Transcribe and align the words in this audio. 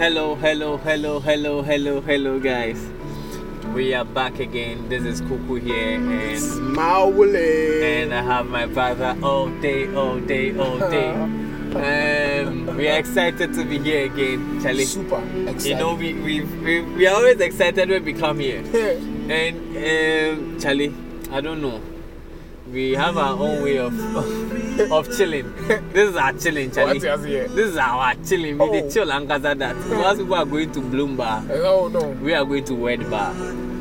Hello, 0.00 0.34
hello, 0.34 0.78
hello, 0.78 1.20
hello, 1.20 1.60
hello, 1.60 2.00
hello, 2.00 2.40
guys. 2.40 2.80
We 3.74 3.92
are 3.92 4.06
back 4.06 4.38
again. 4.38 4.88
This 4.88 5.04
is 5.04 5.20
Kuku 5.20 5.60
here, 5.60 6.00
and 6.00 6.74
Maule. 6.74 7.36
and 7.36 8.14
I 8.14 8.22
have 8.22 8.46
my 8.46 8.64
brother 8.64 9.14
all 9.22 9.50
day, 9.60 9.94
all 9.94 10.18
day, 10.18 10.56
all 10.56 10.78
day. 10.78 11.10
Um, 11.10 12.74
we 12.78 12.88
are 12.88 12.96
excited 12.98 13.52
to 13.52 13.62
be 13.62 13.78
here 13.78 14.06
again, 14.06 14.62
Charlie. 14.62 14.86
Super 14.86 15.22
excited. 15.42 15.66
You 15.66 15.74
know, 15.74 15.92
we, 15.92 16.14
we, 16.14 16.40
we, 16.40 16.80
we 16.80 17.06
are 17.06 17.16
always 17.16 17.38
excited 17.38 17.90
when 17.90 18.02
we 18.02 18.14
come 18.14 18.38
here. 18.38 18.64
And 19.30 19.58
um, 19.76 20.58
Charlie, 20.60 20.94
I 21.30 21.42
don't 21.42 21.60
know. 21.60 21.78
We 22.72 22.92
have 22.92 23.18
our 23.18 23.38
own 23.38 23.62
way 23.62 23.76
of 23.76 23.92
of, 24.92 25.16
chilling. 25.16 25.52
This 25.92 26.10
is 26.10 26.16
our 26.16 26.32
chilling, 26.32 26.70
Charlie. 26.70 26.98
What 27.00 27.18
is 27.20 27.24
here? 27.24 27.48
This 27.48 27.68
is 27.70 27.76
our 27.76 28.14
chilling. 28.26 28.58
We 28.58 28.64
Oh. 28.64 28.72
dey 28.72 28.90
chill 28.90 29.10
and 29.12 29.28
gather 29.28 29.54
that. 29.54 29.76
Once 29.90 30.18
people 30.18 30.34
are 30.34 30.44
going 30.46 30.72
to 30.72 30.80
Bloom 30.80 31.16
Bar, 31.16 31.42
Oh 31.50 31.88
no. 31.88 32.08
we 32.22 32.32
are 32.34 32.44
going 32.44 32.64
to 32.64 32.74
Word 32.74 33.08
Bar 33.10 33.32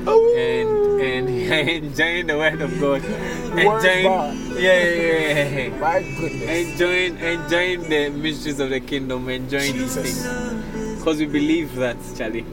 Oh. 0.08 0.36
and 0.38 0.90
and 1.02 1.30
enjoying 1.70 2.28
the 2.28 2.38
Word 2.38 2.62
of 2.62 2.72
God. 2.80 3.02
Word 3.04 3.60
Enjoying, 3.60 4.06
Bar. 4.06 4.34
yeah, 4.60 4.84
yeah, 4.84 5.02
yeah, 5.02 5.60
yeah. 5.60 5.80
My 5.80 6.02
goodness. 6.02 6.50
Enjoying, 6.72 7.18
enjoying 7.18 7.82
the 7.90 8.10
mysteries 8.10 8.60
of 8.60 8.70
the 8.70 8.80
kingdom, 8.80 9.30
enjoying 9.30 9.78
these 9.78 9.96
things. 9.96 10.98
Because 10.98 11.20
we 11.20 11.26
believe 11.26 11.74
that, 11.76 11.96
Charlie, 12.18 12.46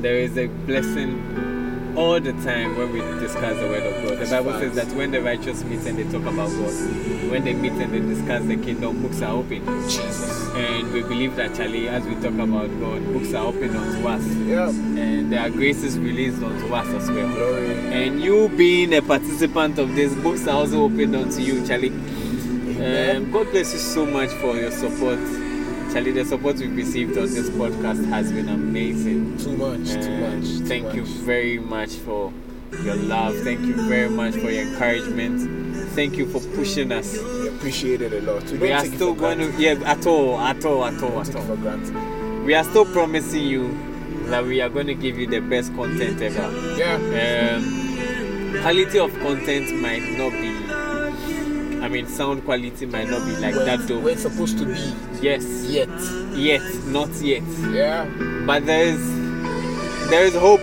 there 0.00 0.16
is 0.16 0.36
a 0.36 0.46
blessing 0.48 1.12
all 1.96 2.20
the 2.20 2.32
time 2.44 2.76
when 2.76 2.92
we 2.92 3.00
discuss 3.20 3.58
the 3.58 3.66
word 3.66 3.82
of 3.82 4.08
God. 4.08 4.18
The 4.18 4.30
Bible 4.30 4.52
says 4.58 4.74
that 4.74 4.88
when 4.96 5.10
the 5.10 5.22
righteous 5.22 5.62
meet 5.64 5.80
and 5.86 5.98
they 5.98 6.04
talk 6.04 6.22
about 6.22 6.50
God, 6.50 7.30
when 7.30 7.44
they 7.44 7.52
meet 7.52 7.72
and 7.72 7.92
they 7.92 8.00
discuss 8.00 8.44
the 8.44 8.56
kingdom, 8.56 9.02
books 9.02 9.22
are 9.22 9.32
open. 9.32 9.64
Jesus. 9.88 10.52
And 10.54 10.92
we 10.92 11.02
believe 11.02 11.36
that, 11.36 11.54
Charlie, 11.54 11.88
as 11.88 12.04
we 12.04 12.14
talk 12.16 12.34
about 12.34 12.68
God, 12.80 13.04
books 13.12 13.34
are 13.34 13.46
open 13.46 13.76
unto 13.76 14.08
us. 14.08 14.26
Yeah. 14.46 14.68
And 14.68 15.32
there 15.32 15.40
are 15.40 15.50
graces 15.50 15.98
released 15.98 16.42
unto 16.42 16.72
us 16.74 16.86
as 16.88 17.10
well. 17.10 17.28
Glory. 17.34 17.70
And 17.92 18.22
you 18.22 18.48
being 18.50 18.94
a 18.94 19.02
participant 19.02 19.78
of 19.78 19.94
this, 19.94 20.14
books 20.14 20.46
are 20.46 20.56
also 20.56 20.82
opened 20.82 21.16
unto 21.16 21.40
you, 21.40 21.66
Charlie. 21.66 21.90
Um, 21.90 23.30
God 23.30 23.50
bless 23.50 23.72
you 23.72 23.78
so 23.78 24.04
much 24.04 24.30
for 24.30 24.56
your 24.56 24.70
support. 24.70 25.18
Charlie, 25.94 26.10
the 26.10 26.24
support 26.24 26.56
we've 26.56 26.74
received 26.76 27.16
on 27.16 27.26
this 27.26 27.48
podcast 27.50 28.04
has 28.08 28.32
been 28.32 28.48
amazing. 28.48 29.38
Too 29.38 29.56
much. 29.56 29.90
Too 30.04 30.12
Um, 30.12 30.20
much. 30.40 30.48
Too 30.58 30.66
thank 30.66 30.84
much. 30.86 30.94
you 30.96 31.04
very 31.04 31.58
much 31.60 31.90
for 31.90 32.32
your 32.82 32.96
love. 32.96 33.36
Thank 33.44 33.60
you 33.60 33.74
very 33.88 34.08
much 34.10 34.34
for 34.34 34.50
your 34.50 34.62
encouragement. 34.62 35.88
Thank 35.90 36.16
you 36.16 36.26
for 36.26 36.40
pushing 36.56 36.90
us. 36.90 37.16
We 37.16 37.46
appreciate 37.48 38.02
it 38.02 38.12
a 38.12 38.20
lot. 38.22 38.42
We, 38.50 38.58
We 38.58 38.72
are 38.72 38.84
still 38.84 39.14
going 39.14 39.38
to, 39.38 39.52
yeah, 39.56 39.74
at 39.84 40.04
all, 40.04 40.40
at 40.40 40.64
all, 40.64 40.84
at 40.84 41.00
all, 41.00 41.20
at 41.20 41.34
all. 41.36 41.56
We 42.44 42.54
are 42.54 42.64
still 42.64 42.86
promising 42.86 43.44
you 43.44 43.78
that 44.30 44.44
we 44.44 44.60
are 44.60 44.68
going 44.68 44.88
to 44.88 44.94
give 44.94 45.16
you 45.16 45.28
the 45.28 45.38
best 45.38 45.72
content 45.76 46.20
ever. 46.20 46.50
Yeah. 46.76 46.96
um, 47.56 48.60
quality 48.62 48.98
of 48.98 49.12
content 49.20 49.80
might 49.80 50.02
not 50.18 50.32
be 50.32 50.48
I 51.84 51.88
mean 51.88 52.06
sound 52.06 52.46
quality 52.46 52.86
might 52.86 53.10
not 53.10 53.26
be 53.26 53.36
like 53.36 53.54
where, 53.54 53.66
that 53.66 53.86
though. 53.86 54.00
where 54.00 54.14
it's 54.14 54.22
supposed 54.22 54.56
to 54.56 54.64
be. 54.64 54.94
Yes. 55.20 55.44
Yet. 55.68 55.90
Yet, 56.32 56.62
not 56.86 57.10
yet. 57.20 57.42
Yeah. 57.70 58.06
But 58.46 58.64
there 58.64 58.86
is 58.86 60.08
there 60.08 60.24
is 60.24 60.34
hope. 60.34 60.62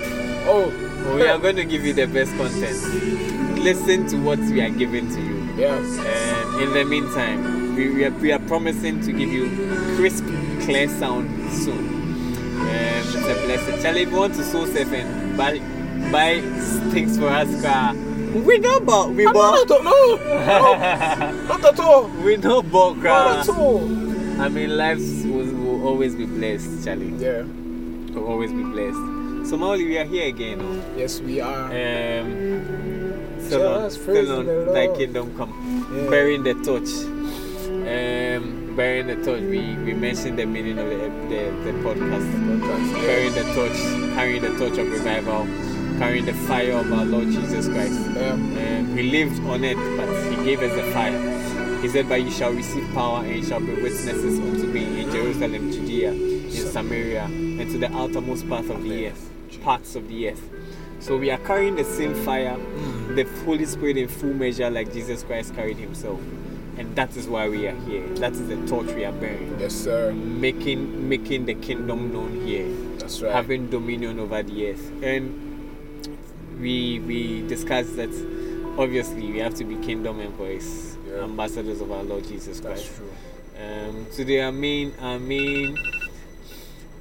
Oh. 0.49 0.73
We 1.15 1.27
are 1.27 1.37
going 1.39 1.55
to 1.55 1.65
give 1.65 1.83
you 1.83 1.93
the 1.93 2.05
best 2.05 2.31
content. 2.37 3.59
Listen 3.59 4.07
to 4.07 4.17
what 4.17 4.37
we 4.39 4.61
are 4.61 4.69
giving 4.69 5.09
to 5.09 5.19
you. 5.19 5.53
Yeah. 5.57 5.77
And 5.77 6.61
in 6.61 6.73
the 6.73 6.85
meantime, 6.85 7.75
we, 7.75 7.89
we, 7.89 8.05
are, 8.05 8.11
we 8.11 8.31
are 8.31 8.39
promising 8.39 9.01
to 9.01 9.11
give 9.11 9.29
you 9.29 9.49
crisp, 9.95 10.23
clear 10.61 10.87
sound 10.87 11.27
soon. 11.51 11.79
Um, 11.79 12.67
it's 12.69 13.15
a 13.15 13.45
blessing. 13.45 13.81
Charlie, 13.81 14.03
if 14.03 14.11
you 14.11 14.15
want 14.15 14.35
to 14.35 14.43
sow 14.43 14.65
seven, 14.67 15.35
buy, 15.35 15.57
buy 16.11 16.41
things 16.91 17.17
for 17.17 17.29
us, 17.29 17.61
car. 17.63 17.95
We 18.33 18.59
know 18.59 18.77
about 18.77 19.09
we 19.11 19.25
bought. 19.25 19.67
no, 19.69 19.77
no, 19.79 20.15
no, 20.15 21.47
not 21.47 21.65
at 21.65 21.79
all. 21.79 22.07
we 22.23 22.37
know 22.37 22.59
about 22.59 22.97
Not 22.97 23.49
at 23.49 23.49
all. 23.55 23.81
I 24.41 24.47
mean, 24.49 24.77
life 24.77 24.99
will, 25.25 25.45
will 25.53 25.85
always 25.87 26.15
be 26.15 26.25
blessed, 26.25 26.83
Charlie. 26.85 27.09
Yeah. 27.17 27.43
Will 28.13 28.25
always 28.27 28.51
be 28.51 28.63
blessed. 28.63 29.49
So, 29.49 29.57
Mauli, 29.57 29.85
we 29.85 29.97
are 29.97 30.05
here 30.05 30.27
again. 30.29 30.59
oh. 30.61 30.97
Yes, 30.97 31.19
we 31.19 31.41
are. 31.41 31.65
Um, 31.65 33.39
still 33.41 33.67
on, 33.67 33.91
still 33.91 34.39
on 34.39 34.73
thy 34.73 34.87
kingdom 34.95 35.35
come. 35.35 35.51
Yeah. 35.93 36.09
Bearing 36.09 36.43
the 36.43 36.53
torch. 36.63 36.89
Um, 37.85 38.73
bearing 38.75 39.07
the 39.07 39.15
torch. 39.25 39.41
We, 39.41 39.75
we 39.75 39.93
mentioned 39.93 40.39
the 40.39 40.45
meaning 40.45 40.77
of 40.79 40.87
the, 40.89 40.97
the, 41.27 41.71
the 41.71 41.77
podcast. 41.83 42.25
Podcast. 42.31 42.93
Bearing 43.01 43.33
the 43.33 43.43
torch, 43.53 44.15
carrying 44.15 44.41
the 44.41 44.57
torch 44.57 44.77
of 44.77 44.89
revival, 44.91 45.45
carrying 46.01 46.25
the 46.25 46.33
fire 46.33 46.71
of 46.71 46.91
our 46.91 47.05
Lord 47.05 47.25
Jesus 47.25 47.67
Christ. 47.67 47.93
Yeah. 48.15 48.31
Um, 48.31 48.95
we 48.95 49.03
lived 49.03 49.39
on 49.43 49.63
it, 49.63 49.77
but 49.97 50.09
He 50.31 50.43
gave 50.43 50.59
us 50.63 50.73
the 50.73 50.91
fire. 50.91 51.79
He 51.79 51.89
said, 51.89 52.09
But 52.09 52.23
you 52.23 52.31
shall 52.31 52.51
receive 52.51 52.91
power 52.95 53.23
and 53.23 53.35
you 53.35 53.43
shall 53.43 53.59
be 53.59 53.75
witnesses 53.75 54.39
unto 54.39 54.65
me 54.65 55.03
in 55.03 55.11
Jerusalem, 55.11 55.71
Judea, 55.71 56.11
in 56.11 56.49
Samaria, 56.49 57.25
and 57.25 57.69
to 57.69 57.77
the 57.77 57.91
outermost 57.95 58.49
parts 58.49 58.69
of 58.71 58.81
the 58.81 59.09
earth. 59.09 59.29
Parts 59.61 59.95
of 59.95 60.07
the 60.07 60.29
earth. 60.29 60.49
So 61.01 61.17
we 61.17 61.29
are 61.29 61.37
carrying 61.37 61.75
the 61.75 61.83
same 61.83 62.15
fire, 62.25 62.57
the 63.13 63.27
Holy 63.45 63.65
Spirit 63.65 63.97
in 63.97 64.07
full 64.07 64.33
measure, 64.33 64.71
like 64.71 64.91
Jesus 64.91 65.21
Christ 65.21 65.53
carried 65.53 65.77
Himself. 65.77 66.19
And 66.77 66.95
that 66.95 67.15
is 67.15 67.27
why 67.27 67.47
we 67.47 67.67
are 67.67 67.79
here. 67.81 68.07
That 68.15 68.31
is 68.31 68.47
the 68.47 68.55
torch 68.65 68.87
we 68.87 69.05
are 69.05 69.11
bearing. 69.11 69.55
Yes, 69.59 69.75
sir. 69.75 70.13
Making 70.13 71.07
making 71.07 71.45
the 71.45 71.53
kingdom 71.53 72.11
known 72.11 72.41
here 72.43 72.67
That's 72.97 73.21
right. 73.21 73.31
having 73.31 73.69
dominion 73.69 74.17
over 74.17 74.41
the 74.41 74.71
earth. 74.71 74.91
And 75.03 75.50
we 76.61 76.99
we 76.99 77.41
discussed 77.47 77.95
that 77.97 78.09
obviously 78.77 79.31
we 79.31 79.39
have 79.39 79.55
to 79.55 79.63
be 79.65 79.75
kingdom 79.77 80.19
employees, 80.21 80.95
Yeah. 81.07 81.23
ambassadors 81.23 81.81
of 81.81 81.91
our 81.91 82.03
Lord 82.03 82.23
Jesus 82.27 82.59
That's 82.59 82.81
Christ. 82.83 82.95
true. 82.97 83.11
Um, 83.61 84.05
today 84.15 84.41
our 84.41 84.51
main 84.51 84.93
our 85.01 85.19
main 85.19 85.77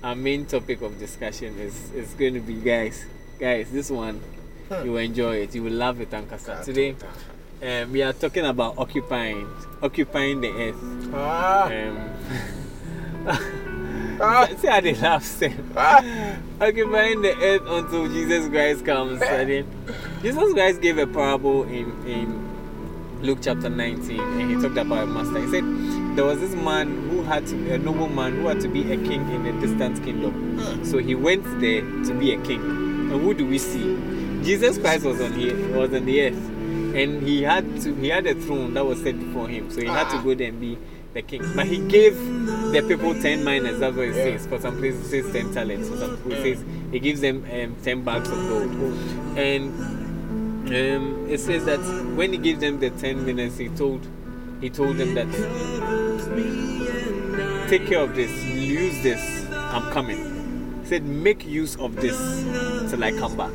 our 0.03 0.15
main 0.17 0.47
topic 0.47 0.83
of 0.83 0.99
discussion 0.99 1.59
is 1.59 1.93
is 1.93 2.15
going 2.15 2.35
to 2.35 2.41
be 2.41 2.55
guys 2.55 3.05
guys 3.39 3.71
this 3.71 3.91
one 3.91 4.21
Hmm. 4.71 4.85
you 4.87 4.93
will 4.93 4.99
enjoy 5.03 5.37
it 5.37 5.55
you 5.55 5.63
will 5.65 5.73
love 5.73 6.01
it 6.01 6.11
Ankasa. 6.11 6.63
Today 6.65 6.95
um, 7.63 7.93
we 7.93 8.03
are 8.03 8.13
talking 8.13 8.47
about 8.47 8.79
occupying 8.79 9.47
occupying 9.83 10.41
the 10.41 10.51
earth. 10.51 11.11
Ah. 11.15 11.67
Um. 11.69 13.41
see 14.61 14.67
how 14.67 14.81
they 14.81 14.95
laugh 14.95 15.25
Sam. 15.25 15.73
Ah. 15.77 16.37
occupying 16.61 17.23
the 17.23 17.35
earth 17.37 17.63
until 17.67 18.09
Jesus 18.09 18.49
Christ 18.49 18.85
comes. 18.85 19.23
I 19.23 19.45
mean, 19.45 19.67
Jesus 20.23 20.53
Christ 20.53 20.81
gave 20.81 20.99
a 20.99 21.07
parable 21.07 21.65
in, 21.65 21.91
in 22.07 23.23
Luke 23.23 23.39
chapter 23.43 23.69
19 23.71 24.21
and 24.21 24.51
he 24.51 24.57
talked 24.61 24.77
about 24.77 25.05
a 25.05 25.07
master. 25.07 25.41
He 25.41 25.51
said 25.51 25.65
there 26.17 26.25
was 26.25 26.41
this 26.41 26.55
man 26.55 27.09
who 27.09 27.23
had 27.23 27.47
to 27.47 27.55
be 27.55 27.71
a 27.71 27.79
noble 27.79 28.09
man 28.09 28.33
who 28.37 28.47
had 28.49 28.61
to 28.61 28.69
be 28.69 28.81
a 28.93 28.97
king 28.97 29.29
in 29.31 29.47
a 29.47 29.61
distant 29.61 30.03
kingdom. 30.05 30.85
So 30.85 30.99
he 30.99 31.15
went 31.15 31.45
there 31.61 31.81
to 31.83 32.15
be 32.19 32.33
a 32.35 32.41
king. 32.43 32.61
And 32.61 33.21
who 33.23 33.33
do 33.35 33.47
we 33.47 33.59
see? 33.59 33.97
Jesus 34.43 34.79
Christ 34.79 35.05
was 35.05 35.21
on 35.21 35.33
the 35.33 35.53
was 35.79 35.93
on 35.95 36.05
the 36.05 36.21
earth. 36.27 36.47
And 36.95 37.23
he 37.23 37.43
had 37.43 37.81
to 37.83 37.95
he 37.95 38.09
had 38.09 38.27
a 38.27 38.35
throne 38.35 38.75
that 38.75 38.85
was 38.85 39.01
set 39.03 39.19
before 39.19 39.49
him. 39.49 39.71
So 39.71 39.81
he 39.81 39.87
had 39.87 40.11
to 40.11 40.17
Ah. 40.17 40.23
go 40.23 40.35
there 40.35 40.49
and 40.49 40.61
be 40.61 40.77
the 41.15 41.23
king. 41.23 41.43
But 41.57 41.67
he 41.67 41.79
gave 41.79 42.17
the 42.73 42.83
people 42.87 43.15
10 43.21 43.45
minas, 43.45 43.79
that's 43.81 43.97
what 43.97 44.07
it 44.09 44.17
Yeah. 44.17 44.37
says. 44.39 44.47
For 44.47 44.61
some 44.61 44.77
places 44.79 45.13
it 45.13 45.25
says 45.25 45.33
10 45.33 45.53
talents. 45.55 45.89
For 45.89 45.97
some 45.97 46.17
people 46.17 46.33
it 46.33 46.43
says 46.57 46.65
he 46.93 46.99
gives 47.01 47.21
them 47.21 47.45
um, 47.53 47.77
10 47.83 48.05
bags 48.05 48.29
of 48.31 48.39
gold. 48.49 48.71
And 49.39 49.71
um, 50.69 51.27
it 51.29 51.39
says 51.41 51.65
that 51.65 51.81
when 52.17 52.33
he 52.33 52.39
gave 52.39 52.61
them 52.61 52.79
the 52.81 52.91
10 52.91 53.25
minutes, 53.27 53.57
he 53.59 53.69
told 53.71 54.07
he 54.61 54.69
told 54.71 54.99
them 54.99 55.15
that 55.15 55.27
take 57.69 57.87
care 57.87 58.01
of 58.01 58.15
this, 58.15 58.31
use 58.45 59.03
this, 59.03 59.47
I'm 59.53 59.91
coming. 59.93 60.81
He 60.83 60.89
said, 60.89 61.05
make 61.05 61.47
use 61.47 61.77
of 61.77 61.97
this 61.97 62.17
till 62.91 63.03
I 63.03 63.13
come 63.13 63.37
back. 63.37 63.53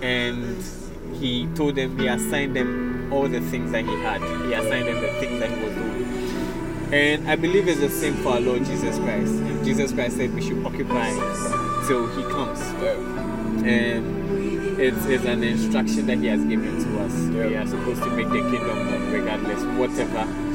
and 0.00 0.56
he 1.20 1.46
told 1.54 1.74
them, 1.74 1.98
he 1.98 2.06
assigned 2.06 2.54
them 2.56 3.12
all 3.12 3.28
the 3.28 3.40
things 3.40 3.72
that 3.72 3.84
he 3.84 3.90
had. 4.00 4.20
He 4.46 4.52
assigned 4.54 4.86
them 4.86 5.00
the 5.02 5.12
things 5.20 5.40
that 5.40 5.50
he 5.50 5.64
was 5.64 5.74
doing. 5.74 5.97
And 6.92 7.28
I 7.28 7.36
believe 7.36 7.68
it's 7.68 7.80
the 7.80 7.90
same 7.90 8.14
for 8.14 8.30
our 8.30 8.40
Lord 8.40 8.64
Jesus 8.64 8.98
Christ. 8.98 9.32
And 9.32 9.64
Jesus 9.64 9.92
Christ 9.92 10.16
said 10.16 10.34
we 10.34 10.42
should 10.42 10.64
occupy 10.64 11.10
till 11.86 12.06
he 12.16 12.22
comes. 12.32 12.60
Yeah. 12.82 13.68
And 13.68 14.80
it's, 14.80 15.04
it's 15.06 15.24
an 15.24 15.42
instruction 15.42 16.06
that 16.06 16.18
he 16.18 16.26
has 16.26 16.42
given 16.44 16.82
to 16.82 17.00
us. 17.00 17.14
We 17.14 17.56
are 17.56 17.66
supposed 17.66 18.02
to 18.02 18.10
make 18.10 18.28
the 18.28 18.40
kingdom 18.40 18.90
known 18.90 19.12
regardless, 19.12 19.62
whatever 19.78 20.48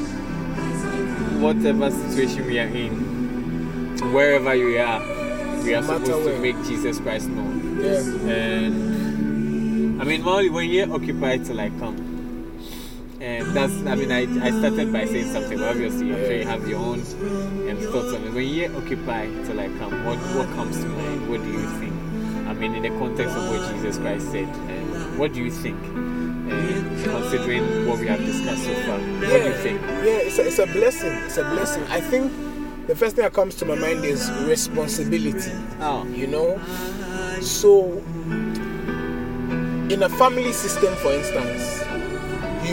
whatever 1.43 1.91
situation 1.91 2.45
we 2.45 2.57
are 2.57 2.67
in, 2.67 4.13
wherever 4.13 4.55
you 4.55 4.79
are, 4.79 5.01
we 5.63 5.75
are 5.75 5.81
No 5.81 5.99
supposed 5.99 6.25
to 6.25 6.39
make 6.39 6.55
Jesus 6.63 6.99
Christ 6.99 7.27
known. 7.27 7.81
Yeah. 7.81 8.33
And 8.33 10.01
I 10.01 10.05
mean, 10.05 10.23
Molly, 10.23 10.49
when 10.49 10.69
you're 10.69 10.91
occupied 10.93 11.45
till 11.45 11.59
I 11.59 11.69
come, 11.69 12.12
And 13.23 13.55
that's, 13.55 13.71
I 13.85 13.95
mean, 13.95 14.11
I, 14.11 14.23
I 14.45 14.51
started 14.51 14.91
by 14.91 15.05
saying 15.05 15.31
something, 15.31 15.57
but 15.57 15.69
obviously, 15.69 16.11
I'm 16.11 16.19
sure 16.19 16.33
you 16.33 16.45
have 16.45 16.67
your 16.67 16.79
own 16.79 16.99
um, 16.99 17.77
thoughts 17.91 18.13
on 18.13 18.21
it. 18.25 18.33
When 18.33 18.45
you 18.45 18.67
hear 18.67 18.75
occupy 18.75 19.27
till 19.45 19.61
I 19.61 19.67
come, 19.79 20.03
what, 20.03 20.17
what 20.35 20.49
comes 20.55 20.77
to 20.81 20.89
mind? 20.89 21.29
What 21.29 21.41
do 21.41 21.49
you 21.49 21.65
think? 21.79 21.93
I 22.49 22.53
mean, 22.53 22.75
in 22.75 22.83
the 22.83 22.89
context 22.99 23.33
of 23.33 23.49
what 23.49 23.73
Jesus 23.73 23.97
Christ 23.97 24.29
said, 24.29 24.49
um, 24.49 25.17
what 25.17 25.31
do 25.31 25.41
you 25.41 25.51
think? 25.51 25.79
Uh, 25.81 27.03
considering 27.05 27.87
what 27.87 27.99
we 27.99 28.07
have 28.07 28.19
discussed 28.19 28.65
so 28.65 28.73
far, 28.83 28.99
what 28.99 29.41
do 29.41 29.47
you 29.47 29.53
think? 29.53 29.81
Yeah, 29.81 30.27
it's 30.27 30.37
a, 30.39 30.45
it's 30.45 30.59
a 30.59 30.65
blessing. 30.67 31.13
It's 31.23 31.37
a 31.37 31.43
blessing. 31.45 31.83
I 31.83 32.01
think 32.01 32.29
the 32.87 32.95
first 32.95 33.15
thing 33.15 33.23
that 33.23 33.31
comes 33.31 33.55
to 33.55 33.65
my 33.65 33.75
mind 33.75 34.03
is 34.03 34.29
responsibility. 34.41 35.53
Oh, 35.79 36.05
You 36.07 36.27
know, 36.27 36.59
so 37.39 37.85
in 39.89 40.03
a 40.03 40.09
family 40.09 40.51
system, 40.51 40.93
for 40.97 41.13
instance, 41.13 41.82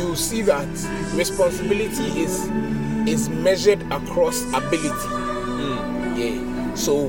you 0.00 0.16
see 0.16 0.42
that 0.42 0.66
responsibility 1.14 2.20
is 2.22 2.48
is 3.08 3.28
measured 3.28 3.80
across 3.92 4.42
ability. 4.52 5.08
mm, 5.08 6.16
Yeah. 6.18 6.74
So 6.74 7.08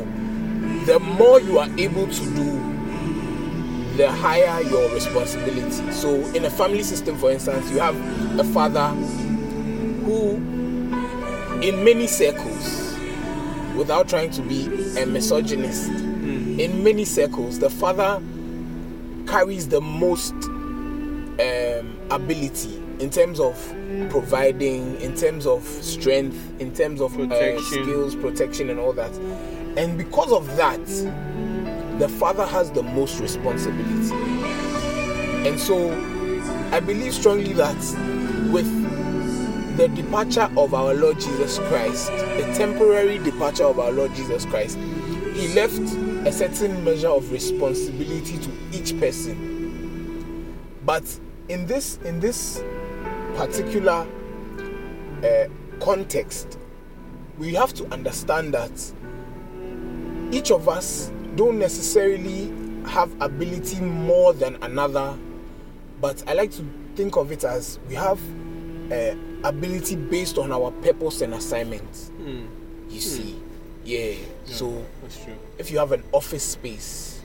the 0.85 0.99
more 0.99 1.39
you 1.39 1.59
are 1.59 1.69
able 1.77 2.07
to 2.07 2.25
do, 2.35 3.97
the 3.97 4.09
higher 4.11 4.61
your 4.61 4.89
responsibility. 4.93 5.91
So 5.91 6.15
in 6.33 6.45
a 6.45 6.49
family 6.49 6.83
system, 6.83 7.17
for 7.17 7.31
instance, 7.31 7.69
you 7.71 7.79
have 7.79 7.95
a 8.39 8.43
father 8.45 8.87
who, 10.05 10.35
in 11.61 11.83
many 11.83 12.07
circles, 12.07 12.95
without 13.75 14.07
trying 14.07 14.31
to 14.31 14.41
be 14.41 14.65
a 14.97 15.05
misogynist, 15.05 15.91
mm, 15.91 16.57
in 16.59 16.83
many 16.83 17.05
circles, 17.05 17.59
the 17.59 17.69
father 17.69 18.21
carries 19.27 19.67
the 19.67 19.81
most 19.81 20.33
um, 20.33 21.97
ability 22.09 22.80
in 23.01 23.09
terms 23.09 23.39
of 23.39 23.55
providing, 24.09 24.95
in 25.01 25.15
terms 25.15 25.47
of 25.47 25.63
strength, 25.63 26.37
in 26.61 26.71
terms 26.73 27.01
of 27.01 27.19
uh, 27.19 27.61
skills, 27.63 28.15
protection, 28.15 28.69
and 28.69 28.79
all 28.79 28.93
that. 28.93 29.11
And 29.75 29.97
because 29.97 30.31
of 30.31 30.55
that, 30.55 30.85
the 31.97 32.07
father 32.07 32.45
has 32.45 32.71
the 32.71 32.83
most 32.83 33.19
responsibility. 33.19 34.13
And 35.47 35.59
so, 35.59 35.89
I 36.71 36.79
believe 36.79 37.15
strongly 37.15 37.53
that 37.53 37.75
with 38.51 38.69
the 39.77 39.87
departure 39.87 40.49
of 40.55 40.75
our 40.75 40.93
Lord 40.93 41.19
Jesus 41.19 41.57
Christ, 41.57 42.11
the 42.11 42.53
temporary 42.55 43.17
departure 43.17 43.65
of 43.65 43.79
our 43.79 43.91
Lord 43.91 44.13
Jesus 44.13 44.45
Christ, 44.45 44.77
he 45.33 45.51
left 45.55 45.79
a 46.27 46.31
certain 46.31 46.83
measure 46.83 47.09
of 47.09 47.31
responsibility 47.31 48.37
to 48.37 48.51
each 48.71 48.99
person. 48.99 50.55
But 50.85 51.03
in 51.49 51.65
this 51.65 51.97
in 52.05 52.19
this 52.19 52.63
particular 53.35 54.05
uh, 55.23 55.47
context, 55.79 56.57
we 57.37 57.53
have 57.53 57.73
to 57.73 57.85
understand 57.91 58.53
that 58.53 58.71
each 60.31 60.51
of 60.51 60.69
us 60.69 61.11
don't 61.35 61.59
necessarily 61.59 62.51
have 62.87 63.13
ability 63.21 63.79
more 63.81 64.33
than 64.33 64.55
another, 64.63 65.17
but 65.99 66.23
I 66.27 66.33
like 66.33 66.51
to 66.51 66.65
think 66.95 67.15
of 67.15 67.31
it 67.31 67.43
as 67.43 67.79
we 67.87 67.95
have 67.95 68.19
uh, 68.91 69.15
ability 69.43 69.95
based 69.95 70.37
on 70.37 70.51
our 70.51 70.71
purpose 70.71 71.21
and 71.21 71.33
assignment. 71.33 71.91
mm, 72.19 72.47
You 72.89 72.99
see, 73.01 73.39
yeah. 73.85 74.13
So 74.45 74.85
that's 75.01 75.23
true. 75.23 75.33
if 75.57 75.71
you 75.71 75.79
have 75.79 75.91
an 75.91 76.03
office 76.11 76.43
space, 76.43 77.21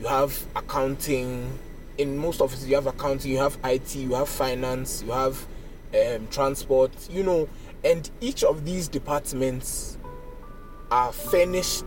you 0.00 0.06
have 0.06 0.38
accounting. 0.56 1.58
In 2.02 2.18
most 2.18 2.40
offices, 2.40 2.66
you 2.68 2.74
have 2.74 2.88
accounting, 2.88 3.30
you 3.30 3.38
have 3.38 3.56
IT, 3.62 3.94
you 3.94 4.14
have 4.14 4.28
finance, 4.28 5.04
you 5.06 5.12
have 5.12 5.46
um, 5.94 6.26
transport, 6.32 6.90
you 7.08 7.22
know, 7.22 7.48
and 7.84 8.10
each 8.20 8.42
of 8.42 8.64
these 8.64 8.88
departments 8.88 9.98
are 10.90 11.12
furnished 11.12 11.84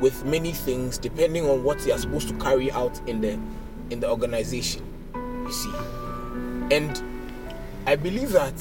with 0.00 0.24
many 0.24 0.50
things 0.50 0.98
depending 0.98 1.48
on 1.48 1.62
what 1.62 1.78
they 1.78 1.92
are 1.92 1.98
supposed 1.98 2.28
to 2.30 2.34
carry 2.38 2.72
out 2.72 3.00
in 3.08 3.20
the 3.20 3.38
in 3.90 4.00
the 4.00 4.10
organization. 4.10 4.82
You 5.14 5.52
see, 5.52 5.70
and 6.74 7.00
I 7.86 7.94
believe 7.94 8.32
that 8.32 8.56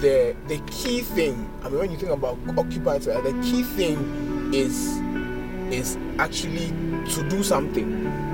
the 0.00 0.36
the 0.46 0.58
key 0.70 1.00
thing. 1.00 1.50
I 1.64 1.68
mean, 1.68 1.80
when 1.80 1.90
you 1.90 1.96
think 1.96 2.12
about 2.12 2.38
occupied, 2.56 3.08
uh, 3.08 3.20
the 3.22 3.32
key 3.42 3.64
thing 3.64 4.54
is 4.54 5.00
is 5.72 5.98
actually 6.20 6.68
to 7.12 7.28
do 7.28 7.42
something. 7.42 8.29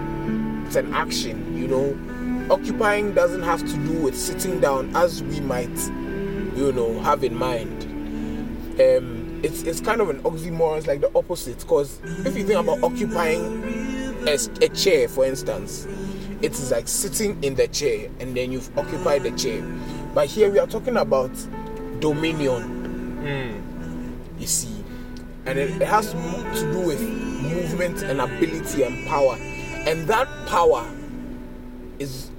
It's 0.66 0.76
an 0.76 0.92
action, 0.94 1.56
you 1.56 1.68
know. 1.68 2.54
Occupying 2.54 3.14
doesn't 3.14 3.42
have 3.42 3.60
to 3.60 3.76
do 3.86 4.02
with 4.02 4.16
sitting 4.16 4.60
down 4.60 4.94
as 4.94 5.22
we 5.22 5.40
might, 5.40 5.76
you 6.56 6.72
know, 6.72 7.00
have 7.00 7.24
in 7.24 7.34
mind. 7.34 7.84
Um, 8.80 9.40
it's 9.42 9.62
it's 9.62 9.80
kind 9.80 10.00
of 10.00 10.10
an 10.10 10.20
oxymoron. 10.22 10.78
It's 10.78 10.86
like 10.86 11.00
the 11.00 11.10
opposite. 11.16 11.58
Because 11.60 12.00
if 12.24 12.36
you 12.36 12.44
think 12.44 12.60
about 12.60 12.82
occupying 12.82 14.26
a 14.26 14.68
chair, 14.68 15.08
for 15.08 15.24
instance, 15.24 15.86
it 16.42 16.52
is 16.52 16.70
like 16.70 16.88
sitting 16.88 17.42
in 17.42 17.54
the 17.54 17.68
chair 17.68 18.10
and 18.20 18.36
then 18.36 18.52
you've 18.52 18.76
occupied 18.76 19.22
the 19.22 19.30
chair. 19.32 19.62
But 20.14 20.26
here 20.26 20.50
we 20.50 20.58
are 20.58 20.66
talking 20.66 20.96
about 20.96 21.30
dominion 22.00 22.76
Mm, 23.26 23.60
you 24.38 24.46
see 24.46 24.84
and 25.46 25.58
it, 25.58 25.82
it 25.82 25.88
has 25.88 26.12
to 26.12 26.72
do 26.72 26.80
with 26.80 27.00
movement 27.00 28.02
and 28.02 28.20
ability 28.20 28.82
and 28.84 29.06
power 29.08 29.36
and 29.86 30.06
that 30.08 30.28
power 30.46 30.86
is 31.98 32.30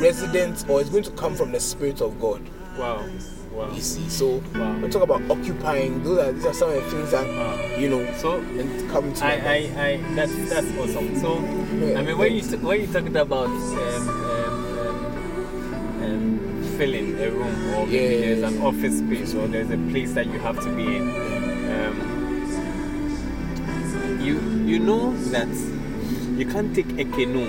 resident 0.00 0.64
or 0.68 0.80
is 0.80 0.88
going 0.88 1.02
to 1.02 1.10
come 1.12 1.34
from 1.34 1.52
the 1.52 1.60
spirit 1.60 2.00
of 2.00 2.18
god 2.20 2.40
wow, 2.78 3.04
wow. 3.52 3.70
you 3.72 3.80
see 3.80 4.08
so 4.08 4.42
Wow. 4.54 4.78
we 4.78 4.88
talk 4.88 5.02
about 5.02 5.22
occupying 5.30 6.02
those 6.02 6.18
are 6.18 6.32
these 6.32 6.46
are 6.46 6.54
some 6.54 6.68
of 6.70 6.76
the 6.76 6.82
things 6.90 7.10
that 7.10 7.26
Wow. 7.26 7.76
you 7.76 7.88
know 7.88 8.12
So, 8.14 8.36
and 8.38 8.90
come 8.90 9.12
to 9.12 9.24
I, 9.24 9.32
I. 9.32 9.56
I, 9.86 10.14
that's 10.14 10.32
that's 10.50 10.66
awesome. 10.78 11.18
So, 11.20 11.40
Yeah, 11.78 11.98
I 11.98 12.02
mean, 12.02 12.16
when 12.18 12.32
you 12.32 12.42
when 12.58 12.80
you 12.80 12.86
talked 12.86 13.08
about 13.16 13.46
um, 13.48 14.08
um, 14.08 14.08
um, 14.78 16.02
um, 16.02 16.62
filling 16.78 17.18
a 17.20 17.30
room, 17.30 17.74
or 17.74 17.86
maybe 17.86 17.96
Yeah. 17.96 18.20
there's 18.34 18.42
an 18.42 18.62
office 18.62 18.98
space, 18.98 19.34
or 19.34 19.46
there's 19.48 19.70
a 19.70 19.76
place 19.90 20.12
that 20.14 20.26
you 20.26 20.38
have 20.40 20.58
to 20.64 20.70
be 20.76 20.96
in, 20.96 21.04
um, 21.76 21.96
you 24.20 24.40
you 24.64 24.78
know 24.78 25.12
that 25.30 25.48
you 26.36 26.46
can't 26.46 26.74
take 26.74 26.90
a 26.98 27.04
canoe, 27.04 27.48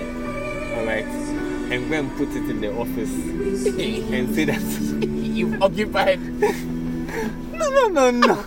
all 0.76 0.86
right, 0.86 1.06
and 1.72 1.90
go 1.90 1.96
and 2.00 2.16
put 2.18 2.30
it 2.30 2.50
in 2.50 2.62
the 2.62 2.72
office 2.74 3.12
and 3.12 4.34
say 4.36 4.46
that. 4.46 4.62
you've 5.38 5.62
occupied 5.62 6.20
no, 7.54 7.70
no, 7.70 7.88
no, 7.90 8.10
no, 8.12 8.46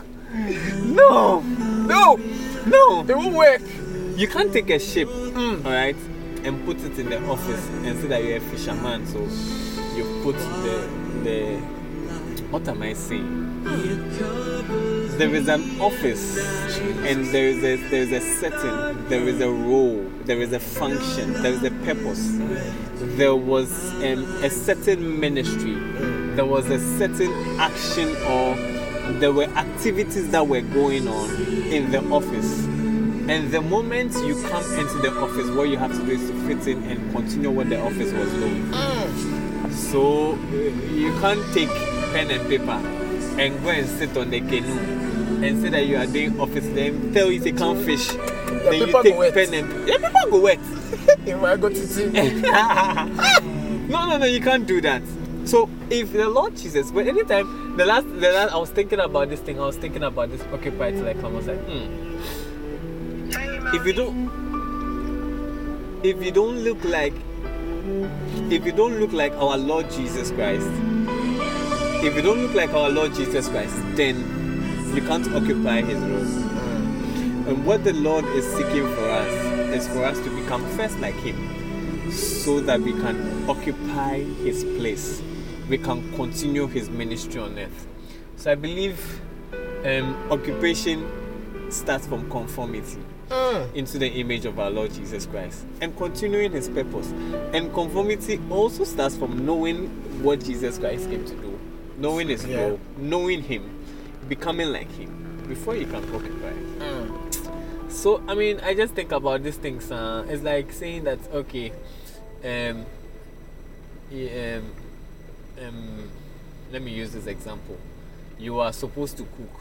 no, 0.85 1.41
no 1.41 2.17
no. 2.67 3.05
it 3.09 3.17
won't 3.17 3.35
work 3.35 3.63
You 4.17 4.27
can't 4.29 4.53
take 4.53 4.71
a 4.71 4.79
ship, 4.79 5.09
Mm. 5.09 5.65
all 5.65 5.71
right, 5.73 5.97
and 6.45 6.65
put 6.67 6.79
it 6.83 6.99
in 6.99 7.09
the 7.11 7.19
office 7.29 7.65
and 7.85 7.99
say 8.01 8.09
that 8.09 8.25
you're 8.25 8.37
a 8.39 8.41
fisherman. 8.41 9.07
So 9.07 9.19
you 9.97 10.05
put 10.25 10.37
the 10.65 10.89
the 11.25 11.57
what 12.51 12.67
am 12.69 12.83
I 12.83 12.93
saying? 12.95 13.39
There 15.21 15.35
is 15.35 15.49
an 15.49 15.79
office, 15.83 16.39
and 16.81 17.27
there 17.27 17.49
is 17.49 17.59
a 17.59 17.77
there 17.91 18.05
is 18.05 18.11
a 18.11 18.21
setting, 18.41 19.09
there 19.11 19.29
is 19.29 19.43
a 19.43 19.51
role, 19.51 20.11
there 20.25 20.41
is 20.41 20.55
a 20.55 20.59
function, 20.59 21.35
there 21.43 21.53
is 21.53 21.63
a 21.63 21.71
purpose. 21.85 22.39
There 23.19 23.37
was 23.37 23.71
um, 23.97 24.25
a 24.43 24.49
certain 24.49 25.21
ministry, 25.21 25.75
there 26.37 26.47
was 26.47 26.71
a 26.71 26.79
certain 26.97 27.31
action, 27.61 28.09
or 28.23 28.55
there 29.21 29.31
were 29.31 29.45
activities 29.45 30.31
that 30.31 30.49
were 30.49 30.63
going 30.63 31.07
on 31.07 31.29
in 31.69 31.91
the 31.91 32.03
office. 32.09 32.65
And 32.65 33.53
the 33.53 33.61
moment 33.61 34.15
you 34.27 34.43
come 34.49 34.65
into 34.79 35.03
the 35.03 35.13
office, 35.21 35.51
what 35.51 35.69
you 35.69 35.77
have 35.77 35.93
to 35.93 36.03
do 36.03 36.13
is 36.13 36.31
to 36.31 36.47
fit 36.47 36.67
in 36.67 36.83
and 36.85 37.13
continue 37.13 37.51
what 37.51 37.69
the 37.69 37.79
office 37.79 38.11
was 38.15 38.33
doing. 38.33 38.73
So 39.71 40.37
you 40.95 41.13
can't 41.21 41.45
take 41.53 41.69
pen 42.15 42.31
and 42.31 42.49
paper 42.49 42.81
and 43.39 43.63
go 43.63 43.69
and 43.69 43.87
sit 43.87 44.17
on 44.17 44.31
the 44.31 44.41
canoe 44.41 45.00
and 45.43 45.63
say 45.63 45.69
that 45.71 45.87
you 45.87 45.97
are 45.97 46.07
doing 46.07 46.39
office. 46.41 46.67
Then 46.67 47.13
tell 47.13 47.31
you 47.31 47.41
they 47.41 47.53
can't 47.53 47.85
fish. 47.85 48.09
then 48.09 48.75
you 48.75 48.87
take 48.87 49.15
go 49.15 49.19
wet. 49.19 49.35
pen 49.35 49.55
and 49.55 49.71
the 49.87 49.93
paper 49.93 50.31
go 50.31 50.41
wet. 50.41 50.59
if 51.27 51.43
i 51.43 51.57
got 51.57 51.73
to 51.73 51.87
see 51.87 52.07
no, 53.89 54.07
no, 54.07 54.19
no, 54.19 54.25
you 54.27 54.41
can't 54.41 54.67
do 54.67 54.81
that. 54.81 55.03
So 55.45 55.69
if 55.89 56.13
the 56.13 56.29
Lord 56.29 56.57
Jesus, 56.57 56.91
but 56.91 57.07
anytime 57.07 57.77
the 57.77 57.87
last, 57.87 58.05
the 58.05 58.31
last, 58.31 58.53
I 58.53 58.57
was 58.57 58.71
thinking 58.71 59.01
about 59.01 59.29
this 59.31 59.41
thing. 59.41 59.61
I 59.61 59.67
was 59.67 59.77
thinking 59.77 60.03
about 60.03 60.31
this 60.31 60.43
occupied 60.53 60.95
till 60.95 61.07
I 61.09 61.15
come. 61.15 61.35
I 61.35 61.37
was 61.37 61.47
like, 61.47 61.61
hmm. 61.61 62.11
If 63.75 63.87
you 63.87 63.93
don't, 63.93 64.31
if 66.05 66.23
you 66.23 66.33
don't 66.33 66.59
look 66.59 66.83
like, 66.85 67.15
if 68.51 68.67
you 68.67 68.73
don't 68.73 68.99
look 69.01 69.13
like 69.13 69.33
our 69.35 69.57
Lord 69.57 69.91
Jesus 69.91 70.31
Christ, 70.31 70.67
if 72.03 72.17
you 72.17 72.23
don't 72.23 72.43
look 72.43 72.55
like 72.55 72.71
our 72.75 72.91
Lord 72.91 73.15
Jesus 73.15 73.49
Christ, 73.49 73.77
then 73.95 74.40
you 74.95 75.03
can't 75.03 75.27
occupy 75.35 75.83
His 75.83 75.99
role. 75.99 76.51
And 77.49 77.65
what 77.67 77.85
the 77.85 77.93
Lord 77.95 78.25
is 78.27 78.45
seeking 78.53 78.87
for 78.95 79.09
us 79.09 79.33
is 79.75 79.89
for 79.89 80.05
us 80.05 80.19
to 80.21 80.31
become 80.41 80.65
first 80.77 80.99
like 81.01 81.15
Him, 81.17 82.11
so 82.13 82.61
that 82.61 82.81
we 82.81 82.93
can 82.93 83.49
occupy 83.49 84.19
His 84.45 84.65
place 84.79 85.23
we 85.71 85.79
can 85.79 86.03
continue 86.17 86.67
his 86.67 86.91
ministry 86.91 87.41
on 87.41 87.57
earth. 87.57 87.87
So 88.35 88.51
I 88.51 88.57
believe 88.57 89.21
um, 89.85 90.17
occupation 90.31 91.09
starts 91.71 92.07
from 92.09 92.29
conformity 92.29 92.99
Mm. 93.31 93.75
into 93.77 93.97
the 93.97 94.09
image 94.09 94.45
of 94.45 94.59
our 94.59 94.71
Lord 94.71 94.93
Jesus 94.93 95.25
Christ 95.25 95.65
and 95.81 95.97
continuing 95.97 96.51
his 96.51 96.69
purpose. 96.69 97.07
And 97.53 97.73
conformity 97.73 98.41
also 98.51 98.83
starts 98.83 99.17
from 99.17 99.47
knowing 99.47 99.87
what 100.25 100.41
Jesus 100.45 100.79
Christ 100.79 101.09
came 101.09 101.25
to 101.25 101.35
do, 101.37 101.57
knowing 101.97 102.27
his 102.27 102.45
Yeah. 102.45 102.61
role, 102.63 102.81
knowing 102.99 103.41
him, 103.43 103.71
becoming 104.31 104.69
like 104.73 104.91
him 104.93 105.45
before 105.49 105.75
you 105.77 105.85
can 105.87 106.03
occupy. 106.15 106.53
Mm. 106.79 107.91
So 107.91 108.23
I 108.29 108.35
mean, 108.35 108.61
I 108.61 108.73
just 108.75 108.95
think 108.95 109.11
about 109.13 109.43
these 109.43 109.57
things. 109.57 109.91
Uh, 109.91 110.25
it's 110.29 110.43
like 110.43 110.73
saying 110.73 111.05
that 111.05 111.19
okay, 111.35 111.73
um, 112.45 112.87
yeah, 114.11 114.59
um, 114.59 114.73
um, 115.67 116.11
let 116.73 116.81
me 116.83 116.93
use 116.93 117.11
this 117.11 117.27
example. 117.27 117.77
You 118.39 118.61
are 118.61 118.73
supposed 118.73 119.17
to 119.19 119.25
cook 119.25 119.61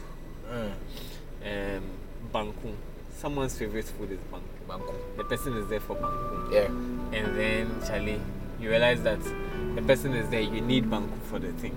Mm. 0.49 0.71
um, 1.77 1.83
banku. 2.33 2.73
Someone's 3.17 3.57
favorite 3.57 3.85
food 3.85 4.11
is 4.11 4.19
banku. 4.31 4.55
Banku. 4.69 4.93
The 5.17 5.23
person 5.25 5.57
is 5.57 5.67
there 5.67 5.79
for 5.81 5.95
banku, 5.95 6.53
Yeah. 6.53 6.67
and 7.17 7.35
then 7.38 7.67
Charlie, 7.85 8.21
you 8.61 8.69
realize 8.69 9.01
that 9.03 9.19
the 9.75 9.81
person 9.81 10.13
is 10.13 10.29
there. 10.29 10.41
You 10.41 10.61
need 10.61 10.85
banku 10.85 11.19
for 11.29 11.39
the 11.39 11.51
thing. 11.53 11.75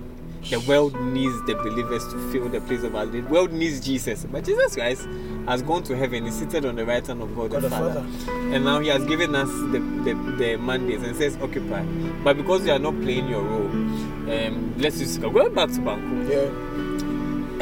The 0.49 0.59
world 0.67 0.99
needs 0.99 1.41
the 1.45 1.55
believers 1.55 2.05
to 2.07 2.31
fill 2.31 2.49
the 2.49 2.59
place 2.61 2.83
of 2.83 2.95
our. 2.95 3.05
The 3.05 3.21
world 3.21 3.51
needs 3.53 3.79
Jesus, 3.79 4.25
but 4.25 4.43
Jesus 4.43 4.75
Christ 4.75 5.07
has 5.47 5.61
gone 5.61 5.83
to 5.83 5.95
heaven. 5.95 6.25
He's 6.25 6.35
seated 6.35 6.65
on 6.65 6.75
the 6.75 6.85
right 6.85 7.05
hand 7.05 7.21
of 7.21 7.35
God, 7.35 7.51
God 7.51 7.61
the 7.61 7.69
the 7.69 7.75
Father. 7.75 8.05
and 8.53 8.65
now 8.65 8.79
He 8.79 8.89
has 8.89 9.05
given 9.05 9.35
us 9.35 9.49
the, 9.71 9.79
the, 10.03 10.35
the 10.37 10.57
mandates 10.57 11.03
and 11.03 11.15
says 11.15 11.37
occupy. 11.41 11.83
But 12.23 12.37
because 12.37 12.65
you 12.65 12.73
are 12.73 12.79
not 12.79 12.93
playing 13.01 13.29
your 13.29 13.41
role, 13.41 13.69
um, 13.69 14.73
let's 14.77 14.99
just 14.99 15.21
go 15.21 15.49
back 15.49 15.69
to 15.69 15.79
banku. 15.79 16.29
Yeah. 16.29 16.73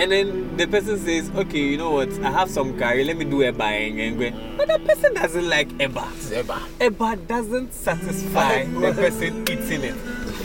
And 0.02 0.12
then 0.12 0.58
the 0.58 0.68
person 0.68 0.98
says, 0.98 1.30
okay, 1.36 1.60
you 1.60 1.78
know 1.78 1.92
what? 1.92 2.12
I 2.24 2.32
have 2.32 2.50
some 2.50 2.78
curry. 2.80 3.04
Let 3.04 3.18
me 3.18 3.26
do 3.26 3.44
a 3.44 3.52
buying 3.52 4.00
and 4.00 4.18
go. 4.18 4.32
But 4.58 4.70
the 4.70 4.80
person 4.80 5.14
doesn't 5.14 5.48
like 5.48 5.68
eba. 5.78 6.06
Zeba. 6.14 6.60
Eba 6.80 7.28
doesn't 7.28 7.74
satisfy 7.74 8.64
the 8.64 8.94
person 8.94 9.42
eating 9.42 9.84
it. 9.84 9.96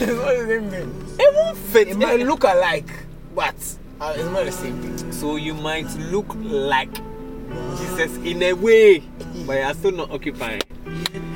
It's 0.01 0.11
not 0.11 0.35
the 0.35 0.47
same 0.47 0.69
thing. 0.69 1.17
It 1.19 1.35
won't 1.35 1.57
fit. 1.57 1.87
It 1.89 1.97
might 1.97 2.19
look 2.19 2.43
alike, 2.43 2.89
but 3.35 3.55
uh, 3.99 4.13
it's 4.15 4.29
not 4.29 4.45
the 4.45 4.51
same 4.51 4.81
thing. 4.81 5.11
So 5.11 5.35
you 5.35 5.53
might 5.53 5.91
look 6.11 6.27
like 6.35 6.93
Jesus 7.77 8.17
in 8.17 8.41
a 8.43 8.53
way, 8.53 8.99
but 9.45 9.57
you're 9.57 9.73
still 9.73 9.91
not 9.91 10.11
occupying. 10.11 10.61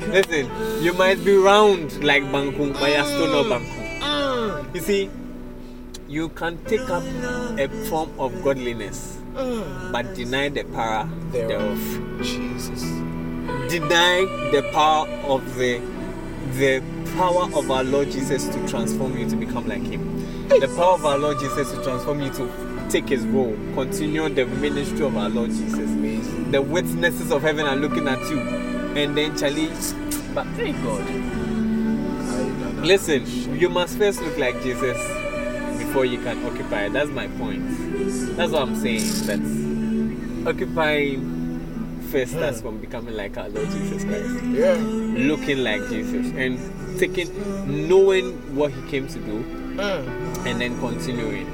Listen, 0.08 0.50
you 0.82 0.92
might 0.94 1.24
be 1.24 1.36
round 1.36 2.02
like 2.04 2.22
Banku, 2.24 2.72
but 2.78 2.90
you're 2.90 3.04
still 3.04 3.44
not. 3.44 3.62
Mm. 3.62 4.74
You 4.74 4.80
see, 4.80 5.10
you 6.08 6.28
can 6.30 6.62
take 6.64 6.88
up 6.90 7.02
a 7.58 7.68
form 7.88 8.10
of 8.18 8.42
godliness, 8.42 9.18
but 9.90 10.14
deny 10.14 10.48
the 10.48 10.64
power 10.64 11.08
Thereof. 11.30 11.78
thereof. 11.78 12.22
Jesus. 12.22 12.82
deny 13.70 14.20
the 14.52 14.68
power 14.72 15.08
of 15.24 15.56
the 15.56 15.80
the 16.58 16.82
power 17.16 17.44
of 17.54 17.70
our 17.70 17.84
Lord 17.84 18.10
Jesus 18.10 18.46
to 18.48 18.68
transform 18.68 19.16
you 19.16 19.28
to 19.28 19.36
become 19.36 19.66
like 19.68 19.82
him. 19.82 20.48
The 20.48 20.68
power 20.76 20.94
of 20.94 21.04
our 21.06 21.18
Lord 21.18 21.38
Jesus 21.38 21.70
to 21.72 21.82
transform 21.82 22.20
you 22.22 22.30
to 22.34 22.86
take 22.90 23.08
his 23.08 23.24
role, 23.26 23.56
continue 23.74 24.28
the 24.28 24.44
ministry 24.46 25.04
of 25.04 25.16
our 25.16 25.28
Lord 25.28 25.50
Jesus. 25.50 25.90
The 26.50 26.60
witnesses 26.60 27.30
of 27.30 27.42
heaven 27.42 27.66
are 27.66 27.76
looking 27.76 28.06
at 28.08 28.20
you. 28.30 28.38
And 28.40 29.16
then 29.16 29.36
Charlie, 29.38 29.68
but 30.34 30.46
thank 30.56 30.76
God. 30.82 31.06
Listen, 32.84 33.24
you 33.58 33.68
must 33.68 33.96
first 33.96 34.20
look 34.20 34.36
like 34.38 34.60
Jesus 34.62 34.98
before 35.78 36.04
you 36.04 36.18
can 36.22 36.44
occupy. 36.44 36.88
That's 36.88 37.10
my 37.10 37.28
point. 37.28 37.62
That's 38.36 38.52
what 38.52 38.62
I'm 38.62 38.76
saying. 38.76 39.02
That 39.26 40.48
occupying 40.50 42.00
first 42.10 42.32
starts 42.32 42.60
from 42.60 42.78
becoming 42.78 43.14
like 43.16 43.36
our 43.38 43.48
Lord 43.48 43.70
Jesus 43.70 44.04
Christ 44.04 44.44
Yeah. 44.44 44.74
looking 44.74 45.58
like 45.64 45.80
Jesus 45.88 46.26
and 46.36 46.58
taking, 47.02 47.28
knowing 47.88 48.32
what 48.54 48.70
he 48.72 48.80
came 48.88 49.08
to 49.08 49.18
do, 49.18 49.42
Mm. 49.74 50.46
and 50.46 50.60
then 50.60 50.78
continuing, 50.78 51.46